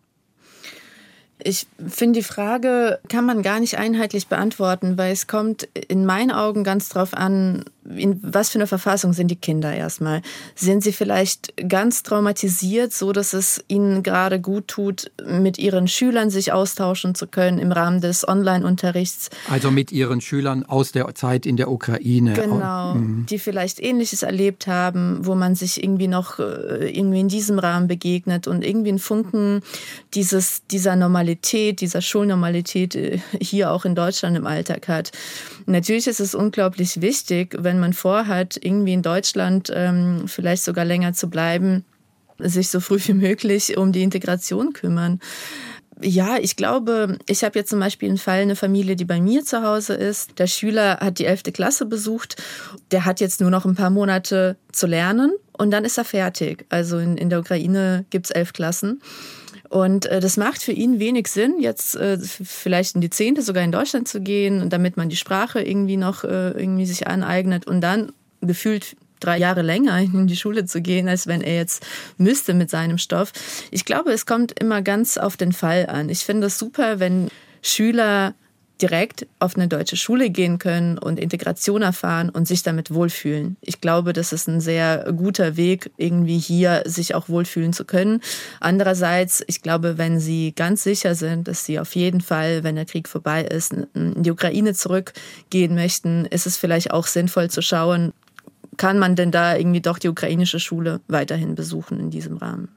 Ich 1.39 1.67
finde, 1.87 2.19
die 2.19 2.23
Frage 2.23 2.99
kann 3.09 3.25
man 3.25 3.41
gar 3.41 3.59
nicht 3.59 3.77
einheitlich 3.77 4.27
beantworten, 4.27 4.97
weil 4.97 5.11
es 5.11 5.27
kommt 5.27 5.67
in 5.87 6.05
meinen 6.05 6.31
Augen 6.31 6.63
ganz 6.63 6.89
drauf 6.89 7.13
an, 7.13 7.65
in 7.95 8.19
was 8.21 8.49
für 8.49 8.59
eine 8.59 8.67
Verfassung 8.67 9.11
sind 9.11 9.29
die 9.29 9.35
Kinder 9.35 9.73
erstmal? 9.73 10.21
Sind 10.55 10.83
sie 10.83 10.93
vielleicht 10.93 11.53
ganz 11.67 12.03
traumatisiert, 12.03 12.93
so 12.93 13.11
dass 13.11 13.33
es 13.33 13.61
ihnen 13.67 14.03
gerade 14.03 14.39
gut 14.39 14.69
tut, 14.69 15.11
mit 15.27 15.57
ihren 15.57 15.89
Schülern 15.89 16.29
sich 16.29 16.53
austauschen 16.53 17.13
zu 17.13 17.27
können 17.27 17.59
im 17.59 17.73
Rahmen 17.73 17.99
des 17.99 18.25
Online-Unterrichts? 18.25 19.29
Also 19.49 19.69
mit 19.69 19.91
ihren 19.91 20.21
Schülern 20.21 20.63
aus 20.63 20.93
der 20.93 21.13
Zeit 21.15 21.45
in 21.45 21.57
der 21.57 21.69
Ukraine. 21.69 22.33
Genau, 22.33 22.95
mhm. 22.95 23.25
die 23.25 23.39
vielleicht 23.39 23.81
Ähnliches 23.81 24.23
erlebt 24.23 24.67
haben, 24.67 25.25
wo 25.25 25.35
man 25.35 25.55
sich 25.55 25.83
irgendwie 25.83 26.07
noch 26.07 26.39
äh, 26.39 26.89
irgendwie 26.89 27.19
in 27.19 27.27
diesem 27.27 27.59
Rahmen 27.59 27.87
begegnet 27.87 28.47
und 28.47 28.63
irgendwie 28.63 28.93
ein 28.93 28.99
Funken 28.99 29.61
dieses, 30.13 30.65
dieser 30.67 30.95
Normalität 30.95 31.32
Normalität, 31.33 31.81
dieser 31.81 32.01
Schulnormalität 32.01 32.95
äh, 32.95 33.19
hier 33.41 33.71
auch 33.71 33.85
in 33.85 33.95
Deutschland 33.95 34.37
im 34.37 34.45
Alltag 34.45 34.87
hat. 34.87 35.11
Natürlich 35.65 36.07
ist 36.07 36.19
es 36.19 36.35
unglaublich 36.35 37.01
wichtig, 37.01 37.55
wenn 37.57 37.79
man 37.79 37.93
vorhat, 37.93 38.57
irgendwie 38.61 38.93
in 38.93 39.01
Deutschland 39.01 39.71
ähm, 39.73 40.27
vielleicht 40.27 40.63
sogar 40.63 40.85
länger 40.85 41.13
zu 41.13 41.29
bleiben, 41.29 41.85
sich 42.39 42.69
so 42.69 42.79
früh 42.79 42.99
wie 43.05 43.13
möglich 43.13 43.77
um 43.77 43.91
die 43.91 44.03
Integration 44.03 44.73
kümmern. 44.73 45.19
Ja, 46.01 46.37
ich 46.37 46.55
glaube, 46.55 47.17
ich 47.27 47.43
habe 47.43 47.57
jetzt 47.59 47.69
zum 47.69 47.79
Beispiel 47.79 48.09
einen 48.09 48.17
Fall, 48.17 48.41
eine 48.41 48.55
Familie, 48.55 48.95
die 48.95 49.05
bei 49.05 49.21
mir 49.21 49.43
zu 49.45 49.63
Hause 49.63 49.93
ist. 49.93 50.37
Der 50.39 50.47
Schüler 50.47 50.97
hat 50.99 51.19
die 51.19 51.25
11. 51.25 51.43
Klasse 51.53 51.85
besucht. 51.85 52.35
Der 52.91 53.05
hat 53.05 53.21
jetzt 53.21 53.41
nur 53.41 53.51
noch 53.51 53.65
ein 53.65 53.75
paar 53.75 53.91
Monate 53.91 54.57
zu 54.71 54.87
lernen 54.87 55.31
und 55.57 55.71
dann 55.71 55.85
ist 55.85 55.97
er 55.97 56.05
fertig. 56.05 56.65
Also 56.69 56.97
in, 56.97 57.17
in 57.17 57.29
der 57.29 57.39
Ukraine 57.39 58.05
gibt 58.09 58.25
es 58.25 58.31
elf 58.31 58.53
Klassen. 58.53 59.01
Und 59.73 60.05
äh, 60.05 60.19
das 60.19 60.37
macht 60.37 60.61
für 60.61 60.71
ihn 60.71 60.99
wenig 60.99 61.27
Sinn, 61.29 61.55
jetzt 61.59 61.95
äh, 61.95 62.19
vielleicht 62.19 62.93
in 62.93 63.01
die 63.01 63.09
Zehnte 63.09 63.41
sogar 63.41 63.63
in 63.63 63.71
Deutschland 63.71 64.07
zu 64.07 64.21
gehen, 64.21 64.69
damit 64.69 64.97
man 64.97 65.09
die 65.09 65.15
Sprache 65.15 65.63
irgendwie 65.63 65.97
noch 65.97 66.23
äh, 66.23 66.51
irgendwie 66.51 66.85
sich 66.85 67.07
aneignet 67.07 67.65
und 67.65 67.81
dann 67.81 68.11
gefühlt 68.41 68.95
drei 69.19 69.39
Jahre 69.39 69.63
länger 69.63 69.97
in 70.13 70.27
die 70.27 70.35
Schule 70.35 70.65
zu 70.65 70.79
gehen, 70.79 71.09
als 71.09 71.25
wenn 71.25 71.41
er 71.41 71.55
jetzt 71.55 71.83
müsste 72.19 72.53
mit 72.53 72.69
seinem 72.69 72.99
Stoff. 72.99 73.33
Ich 73.71 73.83
glaube, 73.83 74.11
es 74.11 74.27
kommt 74.27 74.59
immer 74.59 74.83
ganz 74.83 75.17
auf 75.17 75.37
den 75.37 75.53
Fall 75.53 75.87
an. 75.87 76.09
Ich 76.09 76.19
finde 76.19 76.45
es 76.47 76.59
super, 76.59 76.99
wenn 76.99 77.29
Schüler 77.63 78.35
direkt 78.83 79.25
auf 79.39 79.55
eine 79.55 79.69
deutsche 79.69 79.95
Schule 79.95 80.29
gehen 80.29 80.59
können 80.59 80.97
und 80.97 81.17
Integration 81.17 81.81
erfahren 81.81 82.29
und 82.29 82.49
sich 82.49 82.63
damit 82.63 82.93
wohlfühlen. 82.93 83.55
Ich 83.61 83.79
glaube, 83.79 84.11
das 84.11 84.33
ist 84.33 84.49
ein 84.49 84.59
sehr 84.59 85.13
guter 85.15 85.55
Weg, 85.55 85.89
irgendwie 85.95 86.37
hier 86.37 86.83
sich 86.85 87.15
auch 87.15 87.29
wohlfühlen 87.29 87.71
zu 87.71 87.85
können. 87.85 88.19
Andererseits, 88.59 89.41
ich 89.47 89.61
glaube, 89.61 89.97
wenn 89.97 90.19
sie 90.19 90.51
ganz 90.53 90.83
sicher 90.83 91.15
sind, 91.15 91.47
dass 91.47 91.63
sie 91.65 91.79
auf 91.79 91.95
jeden 91.95 92.19
Fall, 92.19 92.65
wenn 92.65 92.75
der 92.75 92.85
Krieg 92.85 93.07
vorbei 93.07 93.43
ist, 93.43 93.73
in 93.93 94.21
die 94.21 94.31
Ukraine 94.31 94.73
zurückgehen 94.73 95.75
möchten, 95.75 96.25
ist 96.25 96.45
es 96.45 96.57
vielleicht 96.57 96.91
auch 96.91 97.07
sinnvoll 97.07 97.49
zu 97.49 97.61
schauen, 97.61 98.11
kann 98.75 98.99
man 98.99 99.15
denn 99.15 99.31
da 99.31 99.55
irgendwie 99.55 99.81
doch 99.81 99.97
die 99.97 100.09
ukrainische 100.09 100.59
Schule 100.59 100.99
weiterhin 101.07 101.55
besuchen 101.55 102.01
in 102.01 102.09
diesem 102.09 102.35
Rahmen? 102.35 102.67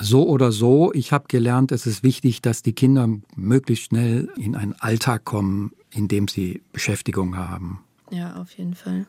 So 0.00 0.26
oder 0.28 0.50
so, 0.50 0.92
ich 0.92 1.12
habe 1.12 1.26
gelernt, 1.28 1.70
es 1.70 1.86
ist 1.86 2.02
wichtig, 2.02 2.42
dass 2.42 2.62
die 2.62 2.72
Kinder 2.72 3.08
möglichst 3.36 3.86
schnell 3.86 4.28
in 4.36 4.56
einen 4.56 4.72
Alltag 4.74 5.24
kommen, 5.24 5.72
in 5.90 6.08
dem 6.08 6.26
sie 6.26 6.62
Beschäftigung 6.72 7.36
haben. 7.36 7.84
Ja, 8.10 8.36
auf 8.36 8.52
jeden 8.52 8.74
Fall. 8.74 9.06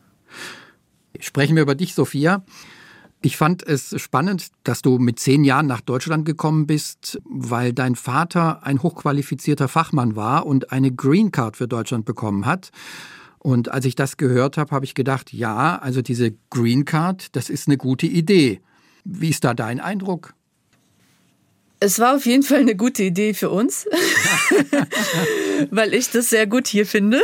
Sprechen 1.18 1.56
wir 1.56 1.62
über 1.62 1.74
dich, 1.74 1.94
Sophia. 1.94 2.44
Ich 3.22 3.36
fand 3.36 3.66
es 3.66 4.00
spannend, 4.00 4.48
dass 4.62 4.82
du 4.82 4.98
mit 4.98 5.18
zehn 5.18 5.42
Jahren 5.42 5.66
nach 5.66 5.80
Deutschland 5.80 6.24
gekommen 6.24 6.66
bist, 6.66 7.18
weil 7.24 7.72
dein 7.72 7.96
Vater 7.96 8.64
ein 8.64 8.82
hochqualifizierter 8.82 9.66
Fachmann 9.68 10.14
war 10.14 10.46
und 10.46 10.70
eine 10.70 10.92
Green 10.92 11.32
Card 11.32 11.56
für 11.56 11.66
Deutschland 11.66 12.04
bekommen 12.04 12.46
hat. 12.46 12.70
Und 13.38 13.70
als 13.70 13.84
ich 13.84 13.96
das 13.96 14.16
gehört 14.16 14.58
habe, 14.58 14.74
habe 14.74 14.84
ich 14.84 14.94
gedacht, 14.94 15.32
ja, 15.32 15.78
also 15.78 16.02
diese 16.02 16.34
Green 16.50 16.84
Card, 16.84 17.34
das 17.34 17.50
ist 17.50 17.66
eine 17.66 17.76
gute 17.76 18.06
Idee. 18.06 18.60
Wie 19.04 19.30
ist 19.30 19.44
da 19.44 19.54
dein 19.54 19.80
Eindruck? 19.80 20.34
Es 21.78 21.98
war 21.98 22.16
auf 22.16 22.24
jeden 22.24 22.42
Fall 22.42 22.60
eine 22.60 22.74
gute 22.74 23.02
Idee 23.02 23.34
für 23.34 23.50
uns, 23.50 23.86
weil 25.70 25.92
ich 25.92 26.10
das 26.10 26.30
sehr 26.30 26.46
gut 26.46 26.68
hier 26.68 26.86
finde. 26.86 27.20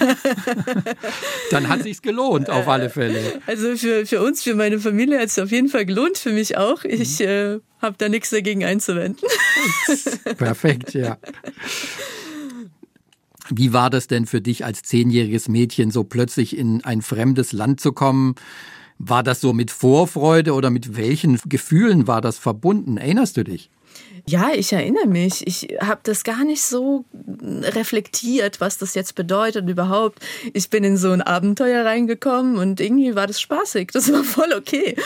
Dann 1.50 1.68
hat 1.68 1.84
sich's 1.84 2.02
gelohnt, 2.02 2.50
auf 2.50 2.68
alle 2.68 2.90
Fälle. 2.90 3.40
Also 3.46 3.76
für, 3.76 4.04
für 4.04 4.20
uns, 4.20 4.42
für 4.42 4.54
meine 4.54 4.80
Familie 4.80 5.18
hat 5.18 5.28
es 5.28 5.38
auf 5.38 5.50
jeden 5.50 5.68
Fall 5.68 5.86
gelohnt, 5.86 6.18
für 6.18 6.32
mich 6.32 6.58
auch. 6.58 6.84
Ich 6.84 7.22
äh, 7.22 7.58
habe 7.80 7.94
da 7.96 8.10
nichts 8.10 8.30
dagegen 8.30 8.64
einzuwenden. 8.64 9.26
Perfekt, 10.36 10.92
ja. 10.92 11.16
Wie 13.48 13.72
war 13.72 13.88
das 13.88 14.06
denn 14.06 14.26
für 14.26 14.40
dich 14.40 14.64
als 14.64 14.82
zehnjähriges 14.82 15.48
Mädchen, 15.48 15.90
so 15.90 16.04
plötzlich 16.04 16.56
in 16.56 16.84
ein 16.84 17.00
fremdes 17.00 17.52
Land 17.52 17.80
zu 17.80 17.92
kommen? 17.92 18.34
War 19.02 19.22
das 19.22 19.40
so 19.40 19.54
mit 19.54 19.70
Vorfreude 19.70 20.52
oder 20.52 20.68
mit 20.68 20.94
welchen 20.94 21.40
Gefühlen 21.46 22.06
war 22.06 22.20
das 22.20 22.36
verbunden? 22.36 22.98
Erinnerst 22.98 23.34
du 23.38 23.44
dich? 23.44 23.70
Ja, 24.26 24.50
ich 24.54 24.72
erinnere 24.72 25.06
mich. 25.06 25.46
Ich 25.46 25.68
habe 25.80 26.00
das 26.02 26.24
gar 26.24 26.44
nicht 26.44 26.62
so 26.62 27.04
reflektiert, 27.42 28.60
was 28.60 28.78
das 28.78 28.94
jetzt 28.94 29.14
bedeutet 29.14 29.68
überhaupt. 29.68 30.20
Ich 30.52 30.70
bin 30.70 30.84
in 30.84 30.96
so 30.96 31.10
ein 31.10 31.22
Abenteuer 31.22 31.84
reingekommen 31.84 32.56
und 32.56 32.80
irgendwie 32.80 33.14
war 33.14 33.26
das 33.26 33.40
spaßig. 33.40 33.90
Das 33.92 34.12
war 34.12 34.24
voll 34.24 34.52
okay. 34.56 34.96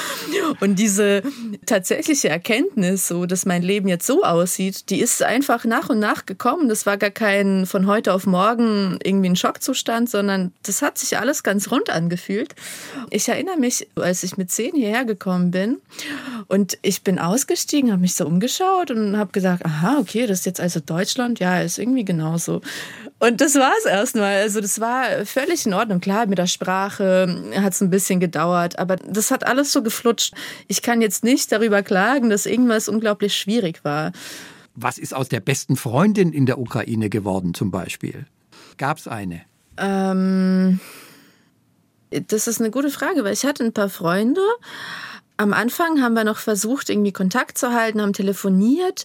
Und 0.61 0.79
diese 0.79 1.23
tatsächliche 1.67 2.29
Erkenntnis, 2.29 3.09
so 3.09 3.27
dass 3.27 3.47
mein 3.47 3.63
Leben 3.63 3.89
jetzt 3.89 4.07
so 4.07 4.23
aussieht, 4.23 4.91
die 4.91 5.01
ist 5.01 5.23
einfach 5.23 5.65
nach 5.65 5.89
und 5.91 5.99
nach 5.99 6.27
gekommen. 6.27 6.69
Das 6.69 6.87
war 6.87 6.97
gar 6.97 7.11
kein 7.11 7.67
von 7.67 7.87
heute 7.87 8.13
auf 8.13 8.27
morgen 8.27 8.99
irgendwie 9.03 9.31
ein 9.31 9.37
Schockzustand, 9.37 10.11
sondern 10.11 10.53
das 10.63 10.83
hat 10.83 10.99
sich 10.99 11.19
alles 11.19 11.43
ganz 11.43 11.71
rund 11.71 11.91
angefühlt. 11.91 12.55
Ich 13.11 13.29
erinnere 13.29 13.59
mich, 13.59 13.89
als 13.97 14.23
ich 14.23 14.37
mit 14.37 14.51
zehn 14.51 14.75
hierher 14.75 15.05
gekommen 15.05 15.51
bin 15.51 15.79
und 16.49 16.79
ich 16.83 17.03
bin 17.03 17.19
ausgestiegen, 17.19 17.91
habe 17.91 18.03
mich 18.03 18.15
so 18.15 18.27
umgeschaut 18.27 18.91
und 18.91 19.04
und 19.09 19.17
habe 19.19 19.33
gesagt, 19.33 19.65
aha, 19.65 19.99
okay, 19.99 20.27
das 20.27 20.41
ist 20.41 20.47
jetzt 20.47 20.61
also 20.61 20.81
Deutschland, 20.81 21.39
ja, 21.41 21.61
ist 21.61 21.79
irgendwie 21.79 22.05
genauso. 22.05 22.61
Und 23.19 23.41
das 23.41 23.55
war 23.55 23.73
es 23.79 23.85
erstmal. 23.87 24.43
Also 24.43 24.61
das 24.61 24.81
war 24.81 25.25
völlig 25.25 25.65
in 25.67 25.75
Ordnung. 25.75 26.01
Klar, 26.01 26.27
mit 26.27 26.39
der 26.39 26.47
Sprache 26.47 27.53
hat 27.57 27.73
es 27.73 27.81
ein 27.81 27.91
bisschen 27.91 28.21
gedauert, 28.21 28.79
aber 28.79 28.97
das 28.97 29.31
hat 29.31 29.47
alles 29.47 29.73
so 29.73 29.83
geflutscht. 29.83 30.35
Ich 30.69 30.83
kann 30.83 31.01
jetzt 31.01 31.25
nicht 31.25 31.51
darüber 31.51 31.83
klagen, 31.83 32.31
dass 32.31 32.47
irgendwas 32.47 32.89
unglaublich 32.89 33.37
schwierig 33.37 33.85
war. 33.85 34.13
Was 34.75 34.99
ist 34.99 35.15
aus 35.15 35.29
der 35.29 35.41
besten 35.41 35.77
Freundin 35.77 36.33
in 36.33 36.47
der 36.47 36.59
Ukraine 36.59 37.09
geworden 37.09 37.55
zum 37.55 37.71
Beispiel? 37.71 38.27
Gab 38.77 38.99
es 38.99 39.07
eine? 39.07 39.43
Ähm, 39.77 40.81
das 42.11 42.47
ist 42.47 42.61
eine 42.61 42.71
gute 42.71 42.91
Frage, 42.91 43.25
weil 43.25 43.33
ich 43.33 43.45
hatte 43.45 43.65
ein 43.65 43.73
paar 43.73 43.89
Freunde, 43.89 44.41
am 45.37 45.53
Anfang 45.53 46.01
haben 46.01 46.15
wir 46.15 46.25
noch 46.25 46.39
versucht, 46.39 46.91
irgendwie 46.91 47.13
Kontakt 47.13 47.59
zu 47.59 47.73
halten, 47.73 48.01
haben 48.01 48.13
telefoniert 48.13 49.05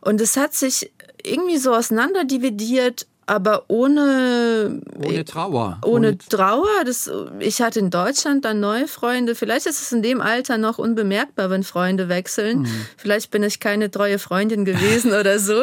und 0.00 0.20
es 0.20 0.36
hat 0.36 0.54
sich 0.54 0.90
irgendwie 1.22 1.58
so 1.58 1.74
auseinanderdividiert, 1.74 3.06
aber 3.26 3.64
ohne 3.68 4.80
ohne 5.04 5.24
Trauer. 5.24 5.78
Ohne, 5.84 6.08
ohne 6.08 6.18
Trauer. 6.18 6.84
Das, 6.86 7.10
ich 7.40 7.60
hatte 7.60 7.78
in 7.78 7.90
Deutschland 7.90 8.44
dann 8.46 8.58
neue 8.60 8.88
Freunde. 8.88 9.34
Vielleicht 9.34 9.66
ist 9.66 9.82
es 9.82 9.92
in 9.92 10.02
dem 10.02 10.22
Alter 10.22 10.56
noch 10.56 10.78
unbemerkbar, 10.78 11.50
wenn 11.50 11.62
Freunde 11.62 12.08
wechseln. 12.08 12.60
Mhm. 12.60 12.86
Vielleicht 12.96 13.30
bin 13.30 13.42
ich 13.42 13.60
keine 13.60 13.90
treue 13.90 14.18
Freundin 14.18 14.64
gewesen 14.64 15.12
oder 15.12 15.38
so. 15.38 15.62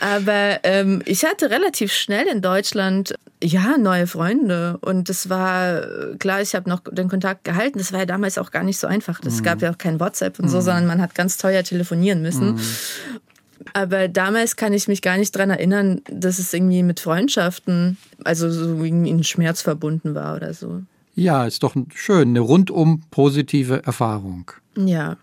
aber 0.00 0.60
ähm, 0.62 1.02
ich 1.04 1.24
hatte 1.24 1.50
relativ 1.50 1.92
schnell 1.92 2.26
in 2.26 2.42
Deutschland 2.42 3.14
ja, 3.42 3.76
neue 3.76 4.06
Freunde. 4.06 4.78
Und 4.80 5.08
das 5.08 5.28
war, 5.28 5.82
klar, 6.18 6.40
ich 6.40 6.54
habe 6.54 6.68
noch 6.68 6.80
den 6.90 7.08
Kontakt 7.08 7.44
gehalten. 7.44 7.78
Das 7.78 7.92
war 7.92 8.00
ja 8.00 8.06
damals 8.06 8.38
auch 8.38 8.50
gar 8.50 8.62
nicht 8.62 8.78
so 8.78 8.86
einfach. 8.86 9.20
Es 9.24 9.40
mhm. 9.40 9.44
gab 9.44 9.62
ja 9.62 9.70
auch 9.72 9.78
kein 9.78 10.00
WhatsApp 10.00 10.38
und 10.38 10.48
so, 10.48 10.58
mhm. 10.58 10.62
sondern 10.62 10.86
man 10.86 11.00
hat 11.00 11.14
ganz 11.14 11.36
teuer 11.36 11.62
telefonieren 11.62 12.22
müssen. 12.22 12.54
Mhm. 12.54 12.60
Aber 13.74 14.08
damals 14.08 14.56
kann 14.56 14.72
ich 14.72 14.88
mich 14.88 15.02
gar 15.02 15.16
nicht 15.18 15.36
dran 15.36 15.50
erinnern, 15.50 16.00
dass 16.10 16.38
es 16.38 16.52
irgendwie 16.52 16.82
mit 16.82 17.00
Freundschaften, 17.00 17.96
also 18.24 18.50
so 18.50 18.82
irgendwie 18.82 19.12
ein 19.12 19.24
Schmerz 19.24 19.62
verbunden 19.62 20.14
war 20.14 20.36
oder 20.36 20.52
so. 20.52 20.82
Ja, 21.14 21.46
ist 21.46 21.62
doch 21.62 21.74
schön, 21.94 22.30
eine 22.30 22.40
rundum 22.40 23.02
positive 23.10 23.84
Erfahrung. 23.84 24.50
Ja. 24.76 25.16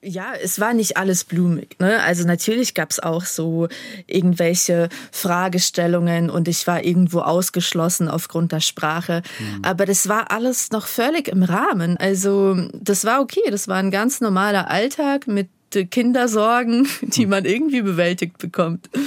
Ja, 0.00 0.32
es 0.40 0.60
war 0.60 0.74
nicht 0.74 0.96
alles 0.96 1.24
blumig. 1.24 1.76
Ne? 1.80 2.00
Also 2.02 2.24
natürlich 2.24 2.74
gab 2.74 2.90
es 2.90 3.00
auch 3.00 3.24
so 3.24 3.68
irgendwelche 4.06 4.88
Fragestellungen 5.10 6.30
und 6.30 6.46
ich 6.46 6.66
war 6.68 6.84
irgendwo 6.84 7.20
ausgeschlossen 7.20 8.08
aufgrund 8.08 8.52
der 8.52 8.60
Sprache. 8.60 9.22
Mhm. 9.38 9.64
Aber 9.64 9.86
das 9.86 10.08
war 10.08 10.30
alles 10.30 10.70
noch 10.70 10.86
völlig 10.86 11.26
im 11.26 11.42
Rahmen. 11.42 11.96
Also 11.96 12.56
das 12.72 13.04
war 13.04 13.20
okay. 13.20 13.50
Das 13.50 13.66
war 13.66 13.76
ein 13.76 13.90
ganz 13.90 14.20
normaler 14.20 14.70
Alltag 14.70 15.26
mit 15.26 15.48
Kindersorgen, 15.90 16.88
die 17.02 17.26
man 17.26 17.44
irgendwie 17.44 17.82
bewältigt 17.82 18.38
bekommt. 18.38 18.88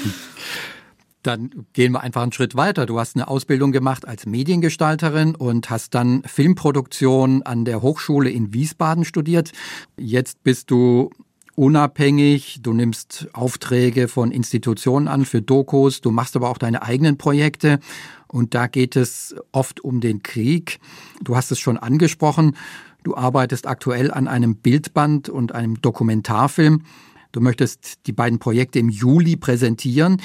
Dann 1.23 1.67
gehen 1.73 1.91
wir 1.91 2.01
einfach 2.01 2.23
einen 2.23 2.31
Schritt 2.31 2.55
weiter. 2.55 2.85
Du 2.85 2.99
hast 2.99 3.15
eine 3.15 3.27
Ausbildung 3.27 3.71
gemacht 3.71 4.07
als 4.07 4.25
Mediengestalterin 4.25 5.35
und 5.35 5.69
hast 5.69 5.93
dann 5.93 6.23
Filmproduktion 6.25 7.43
an 7.43 7.65
der 7.65 7.81
Hochschule 7.81 8.29
in 8.29 8.53
Wiesbaden 8.53 9.05
studiert. 9.05 9.51
Jetzt 9.97 10.43
bist 10.43 10.71
du 10.71 11.11
unabhängig, 11.55 12.59
du 12.63 12.73
nimmst 12.73 13.27
Aufträge 13.33 14.07
von 14.07 14.31
Institutionen 14.31 15.07
an 15.07 15.25
für 15.25 15.41
Dokus, 15.41 16.01
du 16.01 16.09
machst 16.09 16.35
aber 16.35 16.49
auch 16.49 16.57
deine 16.57 16.81
eigenen 16.81 17.17
Projekte 17.17 17.79
und 18.27 18.55
da 18.55 18.67
geht 18.67 18.95
es 18.95 19.35
oft 19.51 19.81
um 19.81 20.01
den 20.01 20.23
Krieg. 20.23 20.79
Du 21.21 21.35
hast 21.35 21.51
es 21.51 21.59
schon 21.59 21.77
angesprochen, 21.77 22.55
du 23.03 23.15
arbeitest 23.15 23.67
aktuell 23.67 24.11
an 24.11 24.27
einem 24.27 24.55
Bildband 24.55 25.29
und 25.29 25.53
einem 25.53 25.81
Dokumentarfilm. 25.81 26.83
Du 27.31 27.41
möchtest 27.41 28.07
die 28.07 28.13
beiden 28.13 28.39
Projekte 28.39 28.79
im 28.79 28.89
Juli 28.89 29.35
präsentieren. 29.35 30.21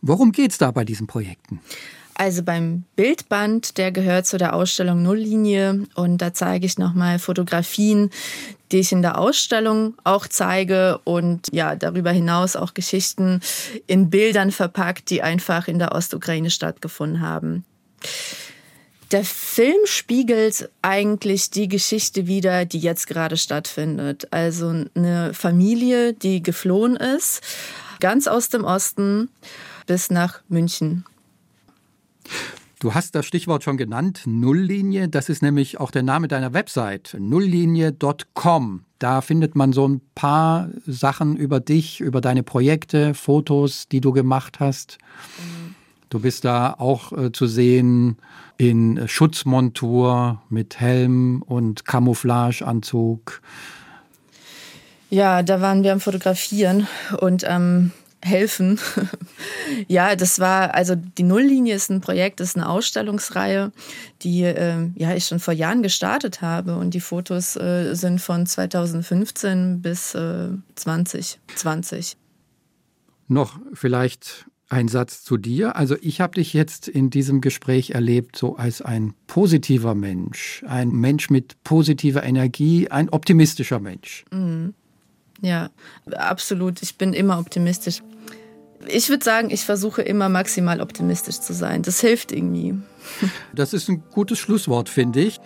Worum 0.00 0.32
geht 0.32 0.52
es 0.52 0.58
da 0.58 0.70
bei 0.70 0.84
diesen 0.84 1.06
Projekten? 1.06 1.60
Also 2.14 2.42
beim 2.42 2.82
Bildband, 2.96 3.78
der 3.78 3.92
gehört 3.92 4.26
zu 4.26 4.38
der 4.38 4.54
Ausstellung 4.54 5.02
Nulllinie 5.02 5.84
und 5.94 6.18
da 6.18 6.34
zeige 6.34 6.66
ich 6.66 6.76
nochmal 6.76 7.20
Fotografien, 7.20 8.10
die 8.72 8.78
ich 8.78 8.90
in 8.90 9.02
der 9.02 9.18
Ausstellung 9.18 9.94
auch 10.02 10.26
zeige 10.26 10.98
und 11.04 11.46
ja, 11.52 11.76
darüber 11.76 12.10
hinaus 12.10 12.56
auch 12.56 12.74
Geschichten 12.74 13.40
in 13.86 14.10
Bildern 14.10 14.50
verpackt, 14.50 15.10
die 15.10 15.22
einfach 15.22 15.68
in 15.68 15.78
der 15.78 15.92
Ostukraine 15.92 16.50
stattgefunden 16.50 17.20
haben. 17.20 17.64
Der 19.12 19.24
Film 19.24 19.78
spiegelt 19.84 20.68
eigentlich 20.82 21.50
die 21.50 21.68
Geschichte 21.68 22.26
wider, 22.26 22.64
die 22.64 22.80
jetzt 22.80 23.06
gerade 23.06 23.36
stattfindet. 23.36 24.26
Also 24.32 24.84
eine 24.94 25.32
Familie, 25.34 26.14
die 26.14 26.42
geflohen 26.42 26.96
ist, 26.96 27.42
ganz 28.00 28.26
aus 28.26 28.48
dem 28.48 28.64
Osten 28.64 29.30
bis 29.88 30.10
nach 30.10 30.42
München. 30.48 31.04
Du 32.78 32.94
hast 32.94 33.16
das 33.16 33.26
Stichwort 33.26 33.64
schon 33.64 33.76
genannt, 33.76 34.22
Nulllinie. 34.26 35.08
Das 35.08 35.28
ist 35.28 35.42
nämlich 35.42 35.80
auch 35.80 35.90
der 35.90 36.04
Name 36.04 36.28
deiner 36.28 36.54
Website, 36.54 37.16
nulllinie.com. 37.18 38.84
Da 39.00 39.20
findet 39.20 39.56
man 39.56 39.72
so 39.72 39.88
ein 39.88 40.00
paar 40.14 40.68
Sachen 40.86 41.36
über 41.36 41.58
dich, 41.58 42.00
über 42.00 42.20
deine 42.20 42.44
Projekte, 42.44 43.14
Fotos, 43.14 43.88
die 43.88 44.00
du 44.00 44.12
gemacht 44.12 44.60
hast. 44.60 44.98
Du 46.08 46.20
bist 46.20 46.44
da 46.44 46.74
auch 46.78 47.12
äh, 47.12 47.32
zu 47.32 47.48
sehen 47.48 48.18
in 48.58 49.08
Schutzmontur 49.08 50.42
mit 50.48 50.78
Helm 50.78 51.42
und 51.42 51.84
Camouflageanzug. 51.84 53.40
Ja, 55.10 55.42
da 55.42 55.60
waren 55.60 55.82
wir 55.82 55.92
am 55.92 56.00
Fotografieren 56.00 56.86
und 57.20 57.44
am 57.44 57.92
helfen. 58.22 58.78
ja, 59.88 60.16
das 60.16 60.38
war, 60.38 60.74
also 60.74 60.94
die 60.96 61.22
Nulllinie 61.22 61.74
ist 61.74 61.90
ein 61.90 62.00
Projekt, 62.00 62.40
ist 62.40 62.56
eine 62.56 62.68
Ausstellungsreihe, 62.68 63.72
die 64.22 64.42
äh, 64.42 64.90
ja, 64.96 65.14
ich 65.14 65.26
schon 65.26 65.40
vor 65.40 65.54
Jahren 65.54 65.82
gestartet 65.82 66.42
habe 66.42 66.76
und 66.76 66.94
die 66.94 67.00
Fotos 67.00 67.56
äh, 67.56 67.94
sind 67.94 68.20
von 68.20 68.46
2015 68.46 69.82
bis 69.82 70.14
äh, 70.14 70.48
2020. 70.74 72.16
Noch 73.28 73.58
vielleicht 73.74 74.46
ein 74.68 74.88
Satz 74.88 75.22
zu 75.22 75.36
dir. 75.36 75.76
Also 75.76 75.96
ich 76.00 76.20
habe 76.20 76.34
dich 76.34 76.52
jetzt 76.52 76.88
in 76.88 77.10
diesem 77.10 77.40
Gespräch 77.40 77.90
erlebt 77.90 78.36
so 78.36 78.56
als 78.56 78.82
ein 78.82 79.14
positiver 79.26 79.94
Mensch, 79.94 80.62
ein 80.66 80.90
Mensch 80.90 81.30
mit 81.30 81.62
positiver 81.64 82.22
Energie, 82.22 82.88
ein 82.88 83.08
optimistischer 83.08 83.80
Mensch. 83.80 84.24
Mhm. 84.30 84.74
Ja, 85.40 85.70
absolut. 86.16 86.82
Ich 86.82 86.96
bin 86.96 87.12
immer 87.12 87.38
optimistisch. 87.38 88.02
Ich 88.86 89.08
würde 89.08 89.24
sagen, 89.24 89.50
ich 89.50 89.64
versuche 89.64 90.02
immer 90.02 90.28
maximal 90.28 90.80
optimistisch 90.80 91.40
zu 91.40 91.52
sein. 91.52 91.82
Das 91.82 92.00
hilft 92.00 92.32
irgendwie. 92.32 92.74
Das 93.54 93.72
ist 93.72 93.88
ein 93.88 94.02
gutes 94.12 94.38
Schlusswort, 94.38 94.88
finde 94.88 95.20
ich. 95.20 95.40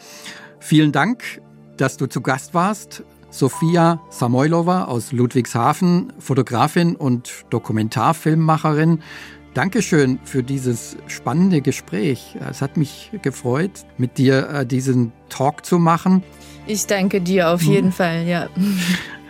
Vielen 0.58 0.92
Dank, 0.92 1.40
dass 1.76 1.96
du 1.96 2.06
zu 2.06 2.20
Gast 2.20 2.54
warst. 2.54 3.04
Sophia 3.30 4.00
Samoilova 4.10 4.84
aus 4.84 5.12
Ludwigshafen, 5.12 6.12
Fotografin 6.18 6.96
und 6.96 7.30
Dokumentarfilmmacherin. 7.50 9.00
Dankeschön 9.54 10.18
für 10.24 10.42
dieses 10.42 10.96
spannende 11.06 11.60
Gespräch. 11.60 12.36
Es 12.50 12.60
hat 12.60 12.76
mich 12.76 13.10
gefreut, 13.22 13.70
mit 13.96 14.18
dir 14.18 14.48
äh, 14.48 14.66
diesen 14.66 15.12
Talk 15.28 15.64
zu 15.64 15.78
machen. 15.78 16.22
Ich 16.66 16.86
danke 16.86 17.20
dir 17.20 17.50
auf 17.50 17.62
jeden 17.62 17.88
hm. 17.88 17.92
Fall, 17.92 18.26
ja. 18.26 18.48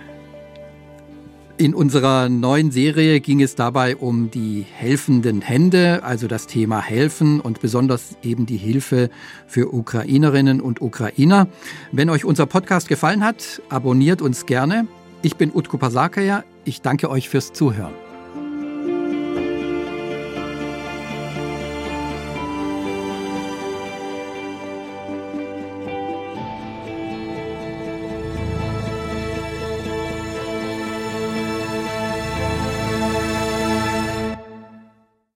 In 1.63 1.75
unserer 1.75 2.29
neuen 2.29 2.73
Serie 2.73 3.21
ging 3.21 3.41
es 3.41 3.55
dabei 3.55 3.95
um 3.95 4.33
die 4.33 4.67
helfenden 4.69 5.41
Hände, 5.41 6.03
also 6.03 6.27
das 6.27 6.49
Thema 6.49 6.83
Helfen 6.83 7.39
und 7.39 7.61
besonders 7.61 8.17
eben 8.25 8.47
die 8.47 8.57
Hilfe 8.57 9.11
für 9.47 9.73
Ukrainerinnen 9.73 10.61
und 10.61 10.83
Ukrainer. 10.83 11.47
Wenn 11.93 12.11
euch 12.11 12.25
unser 12.25 12.47
Podcast 12.47 12.89
gefallen 12.89 13.25
hat, 13.25 13.63
abonniert 13.69 14.23
uns 14.23 14.45
gerne. 14.47 14.89
Ich 15.23 15.37
bin 15.37 15.53
Utku 15.55 15.79
Pasakaya. 15.79 16.43
Ich 16.65 16.83
danke 16.83 17.09
euch 17.09 17.29
fürs 17.29 17.53
Zuhören. 17.53 18.02